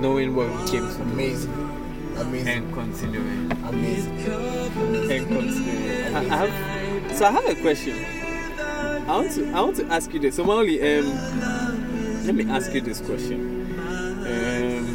knowing 0.00 0.34
what 0.34 0.48
he 0.48 0.70
came 0.70 0.88
to 0.88 0.94
do, 0.96 1.02
Amazing. 1.02 1.52
Amazing. 2.16 2.48
and 2.48 2.72
continuing, 2.74 3.52
Amazing. 3.68 4.18
and 5.12 5.26
continuing. 5.28 6.14
I, 6.14 6.20
I 6.20 6.36
have, 6.46 7.16
so 7.16 7.26
I 7.26 7.30
have 7.32 7.46
a 7.48 7.54
question. 7.60 7.96
I 9.08 9.16
want 9.16 9.30
to, 9.32 9.50
I 9.52 9.60
want 9.60 9.76
to 9.76 9.86
ask 9.86 10.12
you 10.14 10.20
this. 10.20 10.36
So 10.36 10.44
Mauli, 10.44 10.80
um, 10.80 11.06
let 12.26 12.34
me 12.34 12.44
ask 12.50 12.72
you 12.72 12.80
this 12.80 13.00
question. 13.00 13.40
Um, 13.78 14.86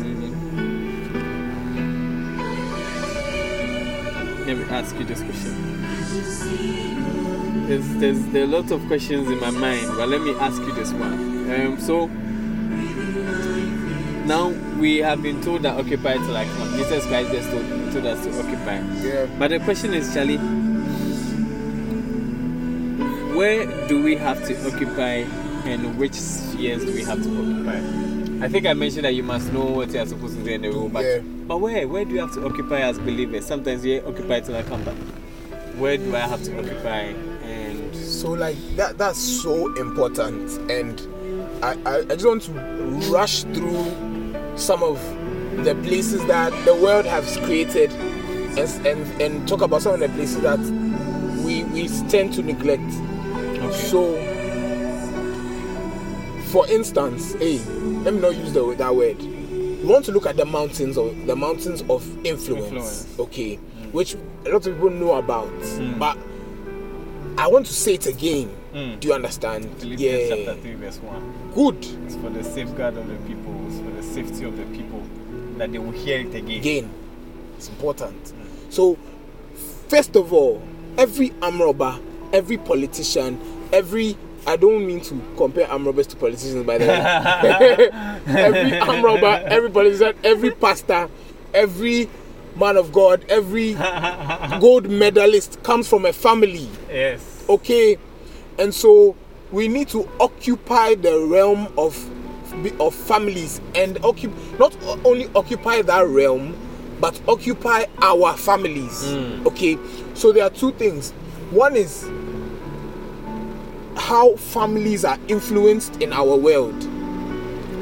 let 4.47 4.57
me 4.57 4.63
ask 4.69 4.95
you 4.97 5.05
this 5.05 5.21
question. 5.21 7.02
There's, 7.67 7.87
there's 7.95 8.25
there 8.27 8.41
are 8.41 8.45
a 8.45 8.47
lot 8.47 8.71
of 8.71 8.85
questions 8.87 9.27
in 9.29 9.39
my 9.39 9.49
mind, 9.51 9.87
but 9.95 10.09
let 10.09 10.21
me 10.21 10.35
ask 10.35 10.61
you 10.61 10.73
this 10.73 10.91
one. 10.91 11.13
Um, 11.53 11.79
so 11.79 12.07
now 14.25 14.49
we 14.79 14.97
have 14.97 15.21
been 15.23 15.41
told 15.41 15.63
that 15.63 15.77
occupy 15.79 16.13
to 16.15 16.31
like 16.31 16.47
come. 16.57 16.73
Jesus 16.75 17.05
Christ 17.07 17.31
just 17.31 17.49
told, 17.49 17.65
told 17.93 18.05
us 18.05 18.23
to 18.25 18.39
occupy. 18.39 18.79
Yeah. 19.01 19.27
But 19.39 19.49
the 19.49 19.59
question 19.59 19.93
is, 19.93 20.13
Charlie, 20.13 20.37
where 23.35 23.87
do 23.87 24.03
we 24.03 24.15
have 24.17 24.45
to 24.47 24.67
occupy 24.67 25.23
and 25.65 25.97
which 25.97 26.13
spheres 26.13 26.83
do 26.83 26.93
we 26.93 27.03
have 27.03 27.23
to 27.23 27.29
occupy? 27.29 28.45
I 28.45 28.49
think 28.49 28.65
I 28.65 28.73
mentioned 28.73 29.05
that 29.05 29.13
you 29.13 29.23
must 29.23 29.53
know 29.53 29.63
what 29.63 29.89
you 29.93 29.99
are 30.01 30.05
supposed 30.05 30.35
to 30.37 30.43
do 30.43 30.51
in 30.51 30.61
the 30.63 30.69
room, 30.69 30.91
but, 30.91 31.05
Yeah. 31.05 31.19
but 31.19 31.57
where? 31.59 31.87
Where 31.87 32.03
do 32.03 32.11
you 32.13 32.19
have 32.19 32.33
to 32.33 32.45
occupy 32.45 32.81
as 32.81 32.99
believers? 32.99 33.45
Sometimes 33.45 33.83
we 33.83 34.01
occupy 34.01 34.41
till 34.41 34.55
I 34.57 34.63
come 34.63 34.83
back. 34.83 34.95
Where 35.77 35.97
do 35.97 36.13
I 36.15 36.19
have 36.19 36.43
to 36.43 36.59
occupy? 36.59 37.13
So 38.23 38.29
like 38.29 38.55
that 38.77 38.97
that's 38.97 39.19
so 39.19 39.75
important 39.75 40.49
and 40.71 40.97
I, 41.61 41.77
I, 41.85 41.97
I 41.99 42.15
just 42.15 42.25
want 42.25 42.43
to 42.43 42.51
rush 43.11 43.43
through 43.43 43.83
some 44.55 44.81
of 44.81 44.97
the 45.65 45.75
places 45.83 46.25
that 46.27 46.51
the 46.63 46.73
world 46.73 47.05
has 47.05 47.35
created 47.39 47.91
and, 47.91 48.87
and, 48.87 49.21
and 49.21 49.45
talk 49.45 49.61
about 49.61 49.81
some 49.81 49.95
of 49.95 49.99
the 49.99 50.07
places 50.07 50.39
that 50.41 50.57
we, 51.43 51.65
we 51.65 51.89
tend 52.07 52.33
to 52.35 52.41
neglect. 52.43 52.89
So 53.73 54.13
for 56.45 56.65
instance, 56.69 57.33
hey, 57.33 57.57
let 58.05 58.13
me 58.13 58.21
not 58.21 58.37
use 58.37 58.53
the, 58.53 58.73
that 58.77 58.95
word. 58.95 59.17
We 59.21 59.83
want 59.83 60.05
to 60.05 60.13
look 60.13 60.27
at 60.27 60.37
the 60.37 60.45
mountains 60.45 60.97
of 60.97 61.25
the 61.27 61.35
mountains 61.35 61.81
of 61.89 62.07
influence, 62.25 62.63
Influence. 62.71 63.19
okay, 63.19 63.55
which 63.91 64.15
a 64.45 64.49
lot 64.49 64.65
of 64.65 64.73
people 64.75 64.91
know 64.91 65.15
about, 65.15 65.49
Mm. 65.51 65.99
but 65.99 66.17
I 67.37 67.47
want 67.47 67.65
to 67.65 67.73
say 67.73 67.95
it 67.95 68.05
again. 68.05 68.55
Mm. 68.73 68.99
Do 68.99 69.07
you 69.07 69.13
understand? 69.13 69.65
Philippians 69.77 70.01
yeah, 70.01 70.45
chapter 70.45 70.61
3, 70.61 70.73
verse 70.75 70.97
1. 70.99 71.51
good. 71.53 71.77
It's 72.05 72.15
for 72.15 72.29
the 72.29 72.43
safeguard 72.43 72.97
of 72.97 73.07
the 73.07 73.15
people, 73.27 73.55
it's 73.67 73.79
for 73.79 73.91
the 73.91 74.03
safety 74.03 74.45
of 74.45 74.57
the 74.57 74.65
people, 74.77 75.01
that 75.57 75.71
they 75.71 75.79
will 75.79 75.91
hear 75.91 76.19
it 76.19 76.33
again. 76.33 76.59
Again, 76.59 76.93
it's 77.57 77.69
important. 77.69 78.33
So, 78.69 78.97
first 79.87 80.15
of 80.15 80.33
all, 80.33 80.61
every 80.97 81.33
arm 81.41 81.61
robber, 81.61 81.99
every 82.31 82.57
politician, 82.57 83.39
every 83.71 84.17
I 84.45 84.57
don't 84.57 84.85
mean 84.85 84.99
to 85.01 85.21
compare 85.37 85.69
arm 85.69 85.85
robbers 85.85 86.07
to 86.07 86.15
politicians, 86.17 86.65
by 86.65 86.77
the 86.77 86.85
way. 86.87 86.97
every 88.27 88.77
arm 88.79 89.03
robber, 89.03 89.43
every 89.47 89.69
politician, 89.71 90.15
every 90.23 90.51
pastor, 90.51 91.09
every 91.53 92.09
man 92.55 92.77
of 92.77 92.91
God, 92.91 93.25
every 93.29 93.73
gold 94.59 94.89
medalist 94.89 95.61
comes 95.63 95.87
from 95.87 96.05
a 96.05 96.13
family. 96.13 96.69
Yes. 96.89 97.43
okay 97.49 97.97
and 98.59 98.73
so 98.73 99.15
we 99.51 99.67
need 99.67 99.89
to 99.89 100.07
occupy 100.19 100.95
the 100.95 101.19
realm 101.27 101.67
of 101.77 101.97
of 102.79 102.93
families 102.93 103.59
and 103.75 103.95
occup- 104.03 104.59
not 104.59 104.77
only 105.03 105.27
occupy 105.35 105.81
that 105.81 106.07
realm 106.07 106.55
but 107.01 107.19
occupy 107.27 107.85
our 108.01 108.37
families 108.37 109.03
Mm. 109.05 109.45
okay 109.47 109.77
so 110.13 110.31
there 110.31 110.43
are 110.43 110.51
two 110.51 110.71
things 110.73 111.11
one 111.49 111.75
is 111.75 112.07
how 113.97 114.35
families 114.35 115.03
are 115.03 115.17
influenced 115.27 116.01
in 116.01 116.13
our 116.13 116.35
world 116.35 116.75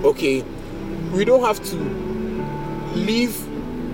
okay 0.05 0.41
we 1.13 1.25
don't 1.25 1.43
have 1.43 1.61
to 1.69 1.75
leave 2.95 3.35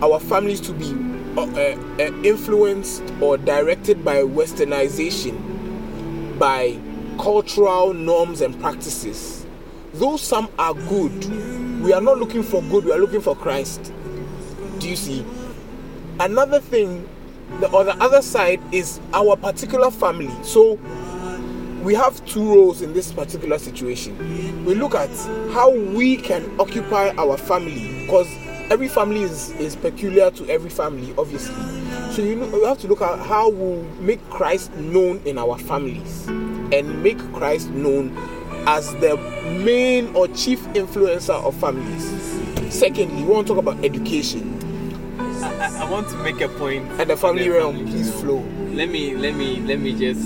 our 0.01 0.19
families 0.19 0.61
to 0.61 0.73
be 0.73 0.91
uh, 1.37 1.41
uh, 1.41 1.77
uh, 1.99 2.21
influenced 2.23 3.03
or 3.21 3.37
directed 3.37 4.03
by 4.03 4.17
westernization 4.17 5.37
by 6.39 6.77
cultural 7.19 7.93
norms 7.93 8.41
and 8.41 8.59
practices. 8.59 9.45
Though 9.93 10.17
some 10.17 10.49
are 10.59 10.73
good 10.73 11.25
we 11.81 11.93
are 11.93 12.01
not 12.01 12.17
looking 12.17 12.43
for 12.43 12.61
good 12.63 12.85
we 12.85 12.91
are 12.91 12.99
looking 12.99 13.21
for 13.21 13.35
christ. 13.35 13.91
Do 14.79 14.89
you 14.89 14.95
see? 14.95 15.25
Another 16.19 16.59
thing 16.59 17.07
the, 17.59 17.67
the 17.67 17.95
other 18.03 18.21
side 18.21 18.61
is 18.71 18.99
our 19.13 19.35
particular 19.35 19.89
family. 19.89 20.33
So 20.43 20.79
we 21.81 21.93
have 21.95 22.23
two 22.25 22.53
roles 22.53 22.81
in 22.81 22.93
this 22.93 23.11
particular 23.13 23.57
situation. 23.57 24.65
We 24.65 24.75
look 24.75 24.93
at 24.93 25.09
how 25.53 25.71
we 25.71 26.17
can 26.17 26.59
occupy 26.59 27.09
our 27.17 27.37
family 27.37 28.01
because 28.01 28.27
every 28.69 28.87
family 28.87 29.21
is, 29.21 29.49
is 29.51 29.75
peculiar 29.75 30.31
to 30.31 30.49
every 30.49 30.69
family, 30.69 31.13
obviously. 31.17 31.55
So 32.11 32.21
you, 32.21 32.35
know, 32.35 32.47
you 32.47 32.65
have 32.65 32.79
to 32.79 32.87
look 32.87 33.01
at 33.01 33.19
how 33.19 33.49
we 33.49 33.81
make 33.99 34.27
Christ 34.29 34.73
known 34.75 35.21
in 35.25 35.37
our 35.37 35.57
families 35.57 36.27
and 36.27 37.01
make 37.03 37.19
Christ 37.33 37.69
known 37.69 38.15
as 38.67 38.93
the 38.95 39.17
main 39.63 40.13
or 40.15 40.27
chief 40.29 40.61
influencer 40.69 41.41
of 41.43 41.55
families. 41.55 42.05
Secondly, 42.73 43.23
we 43.23 43.29
want 43.29 43.47
to 43.47 43.53
talk 43.53 43.61
about 43.61 43.83
education 43.83 44.57
I, 45.43 45.83
I- 45.83 45.89
want 45.89 46.09
to 46.09 46.17
make 46.17 46.41
a 46.41 46.49
point. 46.49 46.85
and 46.99 47.09
the 47.09 47.17
family 47.17 47.47
on 47.49 47.55
realm. 47.55 47.75
family 47.77 47.91
Please 47.91 48.11
flow. 48.21 48.43
Let 48.71 48.89
me, 48.89 49.15
let 49.15 49.35
me, 49.35 49.59
let 49.61 49.79
me 49.79 49.97
just. 49.97 50.21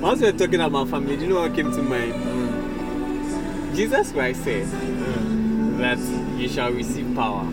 Once 0.00 0.20
we're 0.20 0.32
talking 0.32 0.60
about 0.60 0.88
family, 0.88 1.16
do 1.16 1.22
you 1.22 1.28
know 1.30 1.40
what 1.40 1.54
came 1.54 1.70
to 1.72 1.82
mind? 1.82 2.12
Mm. 2.14 3.74
Jesus 3.74 4.12
Christ 4.12 4.44
said 4.44 4.66
mm. 4.66 5.78
that 5.78 5.98
you 6.40 6.48
shall 6.48 6.72
receive 6.72 7.01
power, 7.14 7.44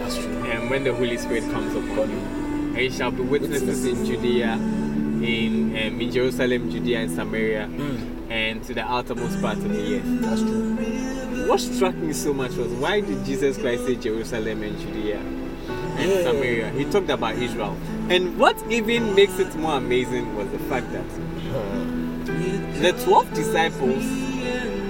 That's 0.00 0.16
true. 0.16 0.42
and 0.44 0.70
when 0.70 0.84
the 0.84 0.94
Holy 0.94 1.16
Spirit 1.18 1.44
comes 1.50 1.74
upon 1.74 2.10
you, 2.10 2.18
and 2.74 2.78
you 2.78 2.90
shall 2.90 3.10
be 3.10 3.22
witnesses 3.22 3.84
in 3.84 4.04
Judea, 4.04 4.52
in 4.54 5.76
um, 5.76 6.00
in 6.00 6.10
Jerusalem, 6.10 6.70
Judea, 6.70 7.00
and 7.00 7.10
Samaria, 7.10 7.68
and 8.30 8.62
to 8.64 8.74
the 8.74 8.82
outermost 8.82 9.40
part 9.40 9.58
of 9.58 9.68
the 9.68 9.96
earth. 9.96 10.20
That's 10.22 10.40
true. 10.42 11.46
What 11.48 11.60
struck 11.60 11.94
me 11.96 12.12
so 12.12 12.32
much 12.32 12.52
was 12.52 12.68
why 12.74 13.00
did 13.00 13.24
Jesus 13.24 13.58
Christ 13.58 13.86
say 13.86 13.96
Jerusalem 13.96 14.62
and 14.62 14.78
Judea 14.78 15.18
and 15.18 16.10
Yeah. 16.10 16.22
Samaria? 16.22 16.70
He 16.70 16.84
talked 16.84 17.10
about 17.10 17.34
Israel. 17.36 17.76
And 18.08 18.38
what 18.38 18.56
even 18.70 19.14
makes 19.14 19.38
it 19.38 19.54
more 19.56 19.76
amazing 19.78 20.36
was 20.36 20.48
the 20.50 20.58
fact 20.70 20.90
that 20.92 21.04
the 22.82 22.92
12 23.04 23.34
disciples 23.34 24.04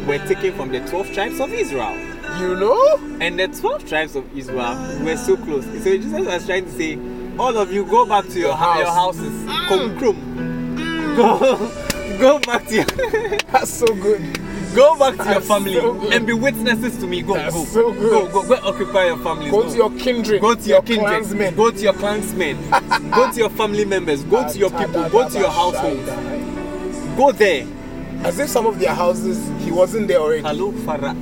were 0.06 0.18
taken 0.26 0.54
from 0.54 0.70
the 0.70 0.80
12 0.88 1.12
tribes 1.12 1.40
of 1.40 1.52
Israel. 1.52 1.96
You 2.38 2.56
know? 2.56 2.96
And 3.20 3.38
the 3.38 3.48
12 3.48 3.88
tribes 3.88 4.16
of 4.16 4.36
Israel 4.36 4.76
were 5.02 5.16
so 5.16 5.36
close. 5.36 5.64
So 5.64 5.96
Jesus 5.96 6.12
was 6.26 6.46
trying 6.46 6.64
to 6.64 6.72
say, 6.72 6.98
all 7.38 7.56
of 7.56 7.72
you 7.72 7.84
go 7.84 8.06
back 8.06 8.26
to 8.28 8.38
your, 8.38 8.48
Your 8.48 8.56
hou- 8.56 8.78
your 8.80 8.90
houses. 8.92 9.32
Mm. 9.32 9.66
Krum, 9.68 9.98
krum. 9.98 10.16
Mm. 10.36 11.16
Go, 11.16 12.18
go 12.18 12.38
back 12.40 12.66
to 12.66 12.74
your 12.76 12.84
That's 13.52 13.70
so 13.70 13.86
good. 13.94 14.38
Go 14.74 14.96
back 14.96 15.16
to 15.16 15.32
your 15.32 15.40
family 15.40 15.74
so 15.74 16.10
and 16.12 16.26
be 16.26 16.32
witnesses 16.32 16.96
to 16.98 17.06
me. 17.06 17.22
Go, 17.22 17.34
That's 17.34 17.54
go, 17.54 17.64
so 17.64 17.92
good. 17.92 18.10
go, 18.10 18.42
go, 18.42 18.48
go, 18.48 18.54
occupy 18.68 19.06
your 19.06 19.18
families. 19.18 19.50
Go 19.50 19.68
to 19.68 19.76
your 19.76 19.90
kindred. 19.98 20.40
go 20.40 20.54
to 20.54 20.68
your, 20.68 20.82
kindred. 20.82 21.08
clansmen. 21.08 21.54
Go 21.56 21.70
to 21.70 21.78
your 21.80 21.92
clansmen. 21.94 22.70
go 23.10 23.32
to 23.32 23.38
your 23.38 23.50
family 23.50 23.84
members. 23.84 24.22
Go 24.24 24.48
to 24.48 24.58
your 24.58 24.70
people. 24.70 25.08
Go 25.08 25.28
to 25.28 25.38
your 25.38 25.50
household. 25.50 26.06
Go 27.16 27.32
there. 27.32 27.66
As 28.22 28.38
if 28.38 28.48
some 28.50 28.66
of 28.66 28.78
their 28.78 28.94
houses 28.94 29.38
he 29.64 29.70
wasn't 29.72 30.08
there 30.08 30.18
already, 30.18 30.42
Hello, 30.42 30.72
Farah. 30.72 31.14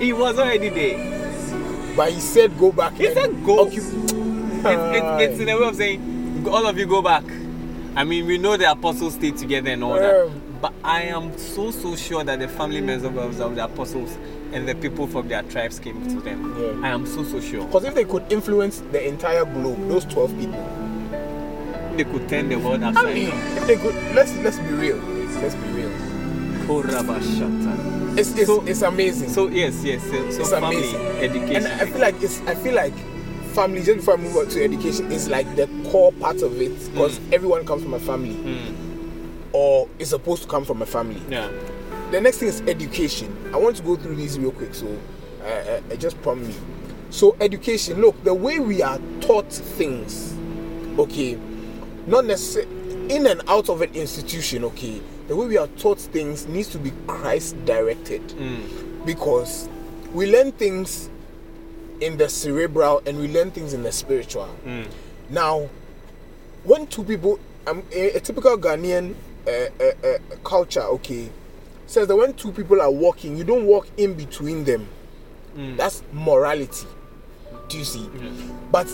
He, 0.00 0.12
was 0.12 0.38
already 0.38 0.68
there. 0.68 1.94
but 1.96 2.12
he 2.12 2.20
said 2.20 2.56
go 2.58 2.70
back. 2.72 2.94
He 2.94 3.12
said 3.12 3.44
go. 3.44 3.66
occup- 3.66 4.08
It, 4.64 4.96
it, 4.96 5.30
it's 5.30 5.40
in 5.40 5.48
a 5.48 5.58
way 5.58 5.66
of 5.68 5.74
saying, 5.76 6.46
all 6.48 6.66
of 6.66 6.78
you 6.78 6.86
go 6.86 7.02
back. 7.02 7.24
I 7.96 8.04
mean, 8.04 8.26
we 8.26 8.38
know 8.38 8.56
the 8.56 8.70
apostles 8.70 9.14
stayed 9.14 9.36
together 9.36 9.70
and 9.70 9.82
all 9.82 9.94
that. 9.94 10.30
But 10.60 10.72
I 10.84 11.02
am 11.02 11.36
so, 11.38 11.70
so 11.70 11.94
sure 11.96 12.22
that 12.24 12.38
the 12.40 12.48
family 12.48 12.80
members 12.80 13.04
of, 13.04 13.54
the 13.56 13.64
apostles 13.64 14.16
and 14.52 14.68
the 14.68 14.74
people 14.74 15.06
from 15.06 15.28
their 15.28 15.42
tribes 15.44 15.78
came 15.78 16.02
to 16.08 16.20
them. 16.20 16.54
Yeah. 16.58 16.86
I 16.86 16.90
am 16.90 17.06
so, 17.06 17.22
so 17.24 17.40
sure. 17.40 17.64
Because 17.66 17.84
if 17.84 17.94
they 17.94 18.04
could 18.04 18.30
influence 18.32 18.80
the 18.92 19.06
entire 19.06 19.44
globe, 19.44 19.88
those 19.88 20.04
12 20.06 20.38
people, 20.38 21.94
They 21.96 22.04
could 22.04 22.28
turn 22.28 22.48
the 22.48 22.56
world 22.56 22.82
I 22.82 22.88
upside 22.90 23.14
mean, 23.14 23.30
down. 23.30 23.56
if 23.58 23.66
they 23.66 23.76
could, 23.76 23.94
let's 24.14 24.32
let's 24.38 24.58
be 24.58 24.72
real. 24.74 24.96
Let's 25.42 25.54
be 25.56 25.68
real. 25.70 25.90
It's 28.18 28.30
it's, 28.36 28.46
So- 28.46 28.64
it's 28.66 28.82
amazing. 28.82 29.28
So, 29.30 29.48
yes, 29.48 29.82
yes. 29.84 30.02
So, 30.02 30.30
so 30.30 30.40
It's 30.40 30.50
family, 30.50 30.76
amazing. 30.76 31.00
education. 31.22 31.70
and 31.70 31.80
I 31.82 31.86
feel 31.86 32.00
like 32.00 32.22
it's 32.22 32.40
I 32.42 32.54
feel 32.54 32.74
like 32.74 32.92
family 33.54 33.82
just 33.82 33.96
before 33.98 34.14
I 34.14 34.16
move 34.18 34.36
on 34.36 34.48
to 34.48 34.62
education 34.64 35.10
is 35.10 35.28
like 35.28 35.56
the 35.56 35.66
core 35.90 36.12
part 36.12 36.42
of 36.42 36.60
it 36.60 36.72
because 36.92 37.18
everyone 37.32 37.64
comes 37.66 37.82
from 37.82 37.94
a 37.94 37.98
family 38.00 38.34
Mm, 38.34 38.74
or 39.52 39.88
is 39.98 40.10
supposed 40.10 40.42
to 40.42 40.48
come 40.48 40.64
from 40.64 40.82
a 40.82 40.86
family. 40.86 41.22
yeah. 41.30 41.48
The 42.10 42.20
next 42.20 42.38
thing 42.38 42.48
is 42.48 42.60
education. 42.62 43.34
I 43.52 43.58
want 43.58 43.76
to 43.76 43.82
go 43.82 43.94
through 43.96 44.16
these 44.16 44.38
real 44.38 44.52
quick, 44.52 44.74
so 44.74 44.86
uh, 45.42 45.80
uh, 45.92 45.96
just 45.96 46.20
prompt 46.22 46.46
me. 46.46 46.54
So 47.10 47.36
education, 47.40 48.00
look, 48.00 48.22
the 48.24 48.32
way 48.34 48.60
we 48.60 48.82
are 48.82 48.98
taught 49.20 49.52
things, 49.52 50.34
okay, 50.98 51.38
not 52.06 52.24
necessarily 52.26 52.70
in 53.14 53.26
and 53.26 53.42
out 53.48 53.68
of 53.68 53.82
an 53.82 53.92
institution, 53.94 54.64
okay, 54.64 55.00
the 55.28 55.36
way 55.36 55.46
we 55.46 55.56
are 55.58 55.68
taught 55.78 55.98
things 56.00 56.46
needs 56.48 56.68
to 56.68 56.78
be 56.78 56.90
Christ 57.06 57.54
directed 57.64 58.22
Mm, 58.28 59.04
because 59.06 59.68
we 60.14 60.30
learn 60.30 60.52
things 60.52 61.08
in 62.00 62.16
the 62.16 62.28
cerebral 62.28 63.02
and 63.06 63.18
we 63.18 63.28
learn 63.28 63.50
things 63.50 63.74
in 63.74 63.82
the 63.82 63.92
spiritual. 63.92 64.48
mm, 64.66 64.86
Now, 65.30 65.68
when 66.64 66.86
two 66.86 67.04
people, 67.04 67.38
um, 67.66 67.82
a, 67.92 68.12
a 68.16 68.20
typical 68.20 68.56
Ghanaian 68.56 69.14
uh, 69.46 69.50
uh, 69.50 69.84
uh, 70.06 70.18
culture, 70.44 70.82
okay, 70.82 71.28
says 71.86 72.06
that 72.08 72.16
when 72.16 72.32
two 72.34 72.52
people 72.52 72.80
are 72.80 72.90
walking, 72.90 73.36
you 73.36 73.44
don't 73.44 73.66
walk 73.66 73.86
in 73.96 74.14
between 74.14 74.64
them. 74.64 74.88
mm. 75.56 75.76
That's 75.76 76.02
morality. 76.12 76.86
Do 77.68 77.78
you 77.78 77.84
see? 77.84 78.08
Yes. 78.14 78.32
But 78.70 78.86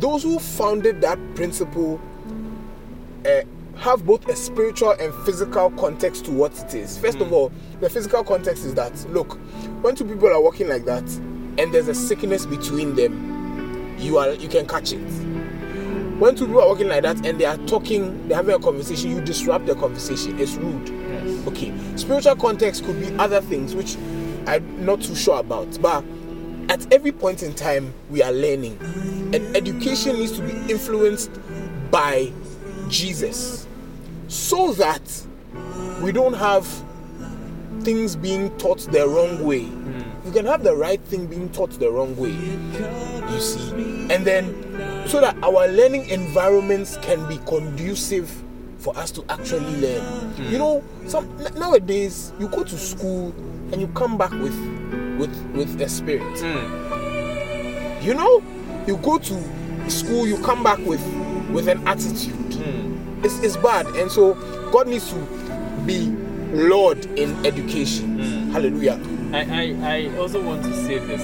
those 0.00 0.22
who 0.24 0.38
founded 0.38 1.00
that 1.02 1.18
principle 1.34 2.00
uh, 3.24 3.42
have 3.82 4.06
both 4.06 4.28
a 4.28 4.36
spiritual 4.36 4.92
and 4.92 5.12
physical 5.26 5.68
context 5.72 6.24
to 6.24 6.30
what 6.30 6.56
it 6.56 6.72
is. 6.72 6.96
First 6.98 7.18
of 7.18 7.28
hmm. 7.28 7.34
all, 7.34 7.52
the 7.80 7.90
physical 7.90 8.22
context 8.22 8.64
is 8.64 8.74
that 8.74 8.94
look, 9.10 9.40
when 9.82 9.96
two 9.96 10.04
people 10.04 10.28
are 10.28 10.40
walking 10.40 10.68
like 10.68 10.84
that, 10.84 11.02
and 11.58 11.74
there's 11.74 11.88
a 11.88 11.94
sickness 11.94 12.46
between 12.46 12.94
them, 12.94 13.96
you 13.98 14.18
are 14.18 14.30
you 14.34 14.48
can 14.48 14.68
catch 14.68 14.92
it. 14.92 15.00
When 16.20 16.36
two 16.36 16.46
people 16.46 16.62
are 16.62 16.68
walking 16.68 16.88
like 16.88 17.02
that 17.02 17.26
and 17.26 17.40
they 17.40 17.44
are 17.44 17.56
talking, 17.66 18.28
they're 18.28 18.36
having 18.36 18.54
a 18.54 18.60
conversation, 18.60 19.10
you 19.10 19.20
disrupt 19.20 19.66
the 19.66 19.74
conversation. 19.74 20.38
It's 20.38 20.54
rude. 20.54 20.88
Yes. 20.88 21.48
Okay, 21.48 21.74
spiritual 21.96 22.36
context 22.36 22.84
could 22.84 23.00
be 23.00 23.12
other 23.16 23.40
things 23.40 23.74
which 23.74 23.96
I'm 24.46 24.86
not 24.86 25.02
too 25.02 25.16
sure 25.16 25.40
about, 25.40 25.82
but 25.82 26.04
at 26.68 26.92
every 26.92 27.10
point 27.10 27.42
in 27.42 27.52
time, 27.52 27.92
we 28.10 28.22
are 28.22 28.32
learning, 28.32 28.78
and 29.34 29.56
education 29.56 30.20
needs 30.20 30.38
to 30.38 30.42
be 30.42 30.72
influenced 30.72 31.32
by 31.90 32.32
Jesus 32.88 33.66
so 34.32 34.72
that 34.72 35.02
we 36.02 36.10
don't 36.12 36.32
have 36.34 36.66
things 37.82 38.16
being 38.16 38.50
taught 38.58 38.78
the 38.90 39.06
wrong 39.06 39.44
way. 39.44 39.68
You 40.24 40.30
can 40.32 40.46
have 40.46 40.62
the 40.62 40.74
right 40.74 41.00
thing 41.00 41.26
being 41.26 41.50
taught 41.50 41.70
the 41.72 41.90
wrong 41.90 42.16
way, 42.16 42.30
you 42.30 43.40
see, 43.40 43.70
and 44.12 44.24
then 44.24 44.54
so 45.08 45.20
that 45.20 45.36
our 45.42 45.66
learning 45.68 46.08
environments 46.08 46.96
can 47.02 47.26
be 47.28 47.38
conducive 47.44 48.30
for 48.78 48.96
us 48.96 49.10
to 49.12 49.24
actually 49.28 49.76
learn. 49.80 50.32
You 50.50 50.58
know, 50.58 50.84
some 51.06 51.28
nowadays 51.56 52.32
you 52.38 52.48
go 52.48 52.62
to 52.64 52.78
school 52.78 53.34
and 53.72 53.80
you 53.80 53.88
come 53.88 54.16
back 54.16 54.30
with 54.30 54.56
with 55.18 55.34
with 55.54 55.80
a 55.82 55.88
spirit. 55.88 56.22
Mm, 56.38 58.02
You 58.02 58.14
know, 58.14 58.42
you 58.86 58.96
go 58.98 59.18
to 59.18 59.90
school, 59.90 60.26
you 60.26 60.38
come 60.38 60.62
back 60.62 60.78
with 60.78 61.02
with 61.52 61.68
an 61.68 61.86
attitude. 61.86 62.38
It's, 63.24 63.38
it's 63.42 63.56
bad, 63.56 63.86
and 63.96 64.10
so 64.10 64.34
God 64.72 64.88
needs 64.88 65.08
to 65.10 65.16
be 65.86 66.06
Lord 66.52 67.04
in 67.18 67.34
education. 67.46 68.18
Mm. 68.18 68.50
Hallelujah. 68.52 69.00
I, 69.32 69.40
I, 69.80 69.96
I 70.10 70.16
also 70.18 70.42
want 70.42 70.62
to 70.64 70.72
say 70.84 70.98
this 70.98 71.22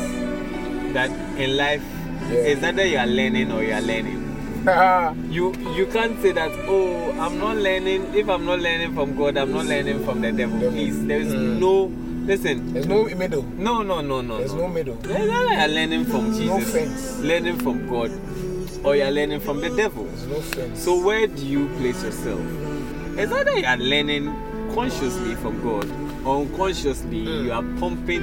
that 0.94 1.10
in 1.38 1.56
life, 1.56 1.82
Yeah. 2.30 2.52
it's 2.52 2.62
either 2.62 2.86
you 2.86 2.98
are 2.98 3.06
learning 3.06 3.52
or 3.52 3.62
you 3.62 3.72
are 3.74 3.80
learning. 3.82 4.24
You 5.30 5.54
you 5.76 5.86
can't 5.86 6.20
say 6.20 6.32
that 6.32 6.50
oh 6.68 7.12
I'm 7.20 7.38
not 7.38 7.56
learning 7.56 8.14
if 8.14 8.28
I'm 8.28 8.44
not 8.44 8.58
learning 8.60 8.92
from 8.94 9.14
God 9.16 9.36
I'm 9.36 9.52
not 9.52 9.66
learning 9.66 10.04
from 10.04 10.20
the 10.20 10.32
devil. 10.32 10.58
Please, 10.70 11.06
there 11.06 11.20
is 11.20 11.32
Mm. 11.32 11.58
no 11.60 11.84
listen. 12.26 12.72
There's 12.72 12.86
no 12.86 13.04
middle. 13.04 13.42
No 13.56 13.82
no 13.82 14.00
no 14.00 14.20
no. 14.20 14.38
There's 14.38 14.54
no 14.54 14.68
middle. 14.68 14.96
Either 15.04 15.24
you 15.24 15.30
are 15.32 15.68
learning 15.68 16.04
from 16.06 16.32
Jesus, 16.34 16.72
fence. 16.72 17.18
learning 17.20 17.58
from 17.58 17.86
God, 17.88 18.10
or 18.84 18.96
you 18.96 19.02
are 19.02 19.10
learning 19.10 19.40
from 19.40 19.60
the 19.60 19.70
devil. 19.70 20.04
No. 20.04 20.40
So 20.74 21.04
where 21.04 21.26
do 21.26 21.44
you 21.44 21.68
place 21.78 22.02
yourself? 22.02 22.40
It's 23.16 23.32
either 23.32 23.58
you 23.58 23.66
are 23.66 23.76
learning 23.76 24.32
consciously 24.74 25.34
from 25.36 25.60
God 25.62 25.88
or 26.24 26.42
unconsciously 26.42 27.24
Mm. 27.24 27.44
you 27.44 27.52
are 27.52 27.62
pumping 27.80 28.20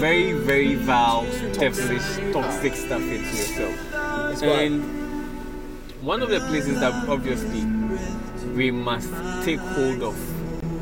very, 0.00 0.32
very 0.32 0.74
vile, 0.74 1.26
toxic, 1.52 2.00
toxic 2.32 2.74
stuff 2.74 3.02
into 3.02 3.36
yourself. 3.36 4.42
And 4.42 4.82
one 6.02 6.22
of 6.22 6.30
the 6.30 6.40
places 6.40 6.80
that 6.80 6.92
obviously 7.08 7.64
we 8.56 8.70
must 8.70 9.10
take 9.44 9.58
hold 9.60 10.02
of 10.02 10.16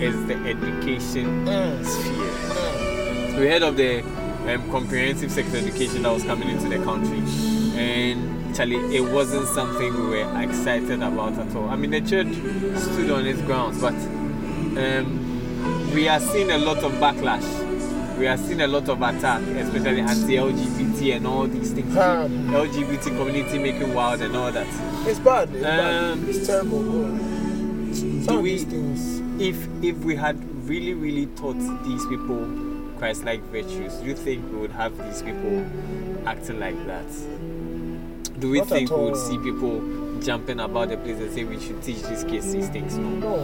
is 0.01 0.15
the 0.27 0.35
education 0.35 1.45
Mm. 1.47 1.85
sphere. 1.85 2.15
Mm. 2.15 3.41
We 3.41 3.49
heard 3.49 3.63
of 3.63 3.77
the 3.77 4.01
um, 4.49 4.71
comprehensive 4.71 5.31
sex 5.31 5.53
education 5.55 6.03
that 6.05 6.13
was 6.13 6.23
coming 6.25 6.49
into 6.49 6.69
the 6.69 6.83
country, 6.85 7.21
and 7.79 8.51
actually, 8.51 8.77
it 8.97 9.01
wasn't 9.13 9.47
something 9.49 9.95
we 9.95 10.09
were 10.23 10.43
excited 10.43 11.03
about 11.03 11.35
at 11.39 11.55
all. 11.55 11.69
I 11.69 11.77
mean, 11.77 11.91
the 11.91 12.01
church 12.01 12.29
stood 12.83 13.11
on 13.11 13.27
its 13.27 13.41
grounds, 13.43 13.81
but 13.81 13.95
um, 13.95 15.91
we 15.95 16.09
are 16.09 16.21
seeing 16.21 16.51
a 16.51 16.59
lot 16.59 16.79
of 16.79 16.93
backlash. 16.95 17.47
We 18.19 18.27
are 18.27 18.37
seeing 18.37 18.61
a 18.63 18.67
lot 18.67 18.89
of 18.89 19.01
attack, 19.01 19.43
especially 19.43 20.01
anti-LGBT 20.01 21.17
and 21.17 21.27
all 21.27 21.47
these 21.47 21.73
things. 21.73 21.95
LGBT 21.95 23.05
community 23.17 23.59
making 23.61 23.95
wild 23.95 24.21
and 24.23 24.35
all 24.37 24.51
that. 24.51 24.67
It's 25.07 25.21
bad. 25.21 25.49
It's 25.55 25.65
Um, 25.65 26.21
bad. 26.21 26.29
It's 26.29 26.47
terrible. 26.47 26.83
Some 28.25 28.43
we- 28.43 28.51
these 28.57 28.65
things. 28.65 29.21
If 29.41 29.69
if 29.83 29.97
we 29.99 30.17
had 30.17 30.37
really 30.69 30.95
really 30.95 31.27
taught 31.37 31.59
these 31.85 32.05
people 32.07 32.45
Christ-like 32.99 33.41
virtues, 33.53 33.95
do 33.95 34.07
you 34.09 34.15
think 34.17 34.45
we 34.53 34.59
would 34.59 34.73
have 34.73 34.93
these 35.07 35.23
people 35.23 35.65
acting 36.27 36.59
like 36.59 36.75
that? 36.89 37.07
Do 38.39 38.51
we 38.51 38.59
Not 38.59 38.69
think 38.69 38.91
we 38.91 38.97
would 38.97 39.17
see 39.17 39.39
people 39.39 39.81
jumping 40.21 40.61
about 40.61 40.91
the 40.91 40.97
place 40.97 41.19
and 41.19 41.33
say 41.33 41.45
we 41.45 41.59
should 41.59 41.83
teach 41.83 42.03
these 42.03 42.25
kids 42.25 42.53
these 42.53 42.69
things? 42.69 42.97
No. 42.97 43.09
No. 43.09 43.35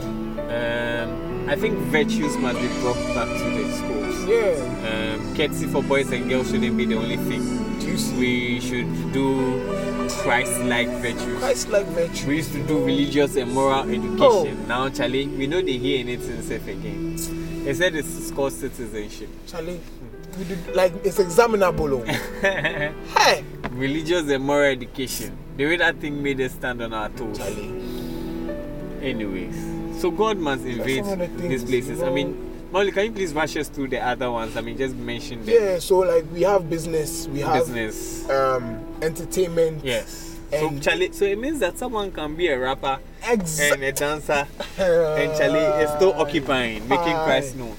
Um, 0.45 1.49
I 1.49 1.57
think 1.57 1.79
virtues 1.91 2.37
must 2.37 2.61
be 2.61 2.69
brought 2.81 2.97
back 3.15 3.29
to 3.29 3.51
the 3.51 3.73
schools. 3.73 4.25
Yeah. 4.25 5.17
Um, 5.17 5.37
courtesy 5.37 5.67
for 5.67 5.83
boys 5.83 6.13
and 6.13 6.29
girls 6.29 6.51
shouldn't 6.51 6.77
be 6.77 6.85
the 6.87 6.97
only 6.97 7.17
thing. 7.17 7.79
Do? 7.81 7.95
We 8.19 8.61
should 8.61 9.13
do 9.13 10.09
Christ-like 10.23 10.89
virtues. 11.01 11.39
Christ 11.39 11.69
like 11.69 11.87
virtues. 11.87 12.27
We 12.27 12.37
used 12.37 12.53
to 12.53 12.67
do 12.67 12.85
religious 12.85 13.37
and 13.37 13.53
moral 13.53 13.81
education. 13.83 14.19
Oh. 14.21 14.67
Now, 14.67 14.89
Charlie, 14.91 15.27
we 15.27 15.47
know 15.47 15.61
they 15.61 15.77
hear 15.79 16.01
anything 16.01 16.41
safe 16.43 16.67
again. 16.67 17.17
They 17.65 17.75
said 17.75 17.95
it's 17.95 18.31
called 18.31 18.53
citizenship. 18.53 19.29
Charlie, 19.47 19.81
we 20.39 20.45
did, 20.45 20.75
like 20.75 20.93
it's 21.05 21.19
examinable. 21.19 21.95
oh. 21.95 22.03
hey, 22.43 23.45
religious 23.75 24.29
and 24.31 24.45
moral 24.45 24.71
education. 24.71 25.37
The 25.57 25.67
way 25.67 25.77
that 25.77 25.99
thing 26.01 26.23
made 26.23 26.41
us 26.41 26.53
stand 26.53 26.83
on 26.83 26.93
our 26.93 27.09
toes. 27.11 27.37
Charlie. 27.39 27.73
Anyways, 29.03 30.01
so 30.01 30.11
God 30.11 30.39
must 30.39 30.65
invade 30.65 31.05
these 31.37 31.65
places. 31.65 31.99
you 32.01 32.07
I 32.07 32.11
mean, 32.11 32.51
Molly, 32.73 32.91
can 32.91 33.05
you 33.07 33.13
please 33.13 33.33
rush 33.35 33.57
us 33.57 33.69
through 33.69 33.89
the 33.89 34.01
other 34.01 34.31
ones? 34.31 34.57
I 34.57 34.61
mean, 34.63 34.77
just 34.79 34.95
mention 34.97 35.45
the 35.45 35.53
Yeah. 35.53 35.79
So 35.79 35.99
like 36.01 36.25
we 36.33 36.43
have 36.43 36.69
business, 36.71 37.29
we 37.29 37.41
have 37.41 37.67
business. 37.67 38.29
um 38.31 38.85
entertainment. 39.03 39.85
Yes. 39.85 40.31
So, 40.51 40.79
Charlie, 40.79 41.11
so 41.13 41.25
it 41.25 41.39
means 41.39 41.59
that 41.61 41.77
someone 41.79 42.13
can 42.13 42.37
be 42.37 42.47
a 42.47 42.57
rapper 42.59 43.01
and 43.25 43.43
a 43.83 43.91
dancer, 43.93 44.47
and 44.79 45.37
Charlie 45.37 45.83
is 45.83 45.91
still 45.97 46.13
occupying, 46.15 46.87
making 46.87 47.15
Christ 47.15 47.57
known. 47.57 47.75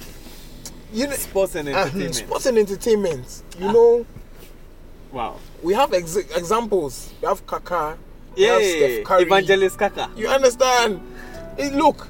You 0.92 1.08
know, 1.08 1.14
Sports 1.14 1.56
and 1.56 1.70
uh, 1.70 1.72
entertainment. 1.72 2.16
sports 2.16 2.46
and 2.48 2.58
entertainment. 2.58 3.44
You 3.60 3.72
know, 3.72 4.06
Wow. 5.12 5.38
We 5.66 5.74
have 5.74 5.94
ex- 5.94 6.16
examples. 6.16 7.12
We 7.22 7.28
have 7.28 7.46
Kaka. 7.48 7.98
have 8.48 8.62
Yeah, 8.62 9.04
Steph 9.04 9.22
Evangelist 9.22 9.80
Kaka. 9.80 10.12
You 10.16 10.28
understand? 10.28 11.02
It, 11.58 11.74
look, 11.74 12.08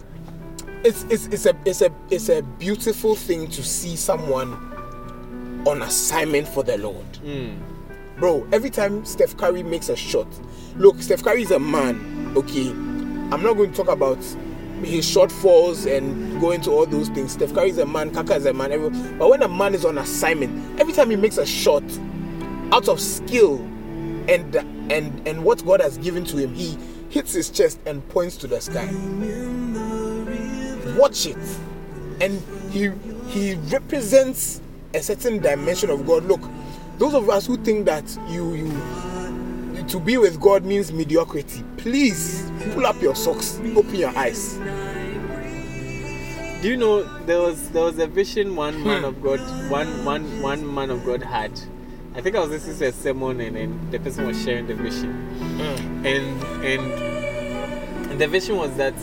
it's 0.83 1.03
it's 1.05 1.27
it's 1.27 1.45
a 1.45 1.55
it's 1.63 1.81
a 1.81 1.89
it's 2.09 2.29
a 2.29 2.41
beautiful 2.41 3.15
thing 3.15 3.47
to 3.47 3.63
see 3.63 3.95
someone 3.95 4.53
on 5.65 5.81
assignment 5.81 6.49
for 6.49 6.63
the 6.63 6.77
Lord. 6.77 7.11
Mm. 7.23 7.57
Bro, 8.19 8.45
every 8.51 8.69
time 8.69 9.05
Steph 9.05 9.37
Curry 9.37 9.63
makes 9.63 9.87
a 9.87 9.95
shot, 9.95 10.27
look, 10.75 11.01
Steph 11.01 11.23
Curry 11.23 11.43
is 11.43 11.51
a 11.51 11.59
man, 11.59 12.33
okay? 12.35 12.69
I'm 12.69 13.41
not 13.41 13.53
going 13.53 13.71
to 13.71 13.75
talk 13.75 13.89
about 13.89 14.17
his 14.83 15.05
shortfalls 15.05 15.89
and 15.89 16.39
go 16.39 16.51
into 16.51 16.71
all 16.71 16.85
those 16.85 17.09
things. 17.09 17.33
Steph 17.33 17.53
Curry 17.53 17.69
is 17.69 17.77
a 17.77 17.85
man, 17.85 18.11
Kaka 18.11 18.35
is 18.35 18.45
a 18.45 18.53
man, 18.53 18.71
everyone. 18.71 19.17
But 19.17 19.29
when 19.29 19.43
a 19.43 19.47
man 19.47 19.73
is 19.73 19.85
on 19.85 19.97
assignment, 19.97 20.79
every 20.79 20.93
time 20.93 21.09
he 21.09 21.15
makes 21.15 21.37
a 21.37 21.45
shot 21.45 21.83
out 22.71 22.87
of 22.87 22.99
skill 22.99 23.57
and 24.27 24.55
and 24.91 25.27
and 25.27 25.43
what 25.43 25.65
God 25.65 25.81
has 25.81 25.97
given 25.97 26.23
to 26.25 26.37
him, 26.37 26.53
he 26.53 26.77
hits 27.09 27.33
his 27.33 27.49
chest 27.49 27.79
and 27.85 28.07
points 28.09 28.37
to 28.37 28.47
the 28.47 28.59
sky. 28.59 28.87
Watch 30.97 31.25
it. 31.25 31.37
And 32.21 32.41
he 32.71 32.91
he 33.29 33.55
represents 33.71 34.61
a 34.93 35.01
certain 35.01 35.39
dimension 35.39 35.89
of 35.89 36.05
God. 36.07 36.23
Look, 36.25 36.41
those 36.97 37.13
of 37.13 37.29
us 37.29 37.45
who 37.45 37.57
think 37.57 37.85
that 37.85 38.05
you 38.29 38.53
you 38.53 39.83
to 39.87 39.99
be 39.99 40.17
with 40.17 40.39
God 40.39 40.63
means 40.63 40.91
mediocrity, 40.91 41.63
please 41.77 42.49
pull 42.73 42.85
up 42.85 42.99
your 43.01 43.15
socks, 43.15 43.59
open 43.75 43.95
your 43.95 44.15
eyes. 44.17 44.57
Do 46.61 46.69
you 46.71 46.77
know 46.77 47.03
there 47.25 47.39
was 47.41 47.69
there 47.71 47.83
was 47.83 47.99
a 47.99 48.07
vision 48.07 48.55
one 48.55 48.81
man 48.83 48.99
Hmm. 49.01 49.05
of 49.05 49.21
God 49.21 49.39
one 49.69 50.05
one 50.05 50.41
one 50.41 50.73
man 50.73 50.89
of 50.89 51.05
God 51.05 51.21
had. 51.21 51.51
I 52.15 52.21
think 52.21 52.37
I 52.37 52.39
was 52.39 52.49
listening 52.49 52.77
to 52.77 52.85
a 52.85 52.91
sermon 52.93 53.41
and, 53.41 53.57
and 53.57 53.91
the 53.91 53.99
person 53.99 54.25
was 54.25 54.41
sharing 54.41 54.67
the 54.67 54.73
vision. 54.73 55.11
And 56.05 56.41
and 56.63 58.21
the 58.21 58.27
vision 58.27 58.55
was 58.55 58.73
that 58.77 58.93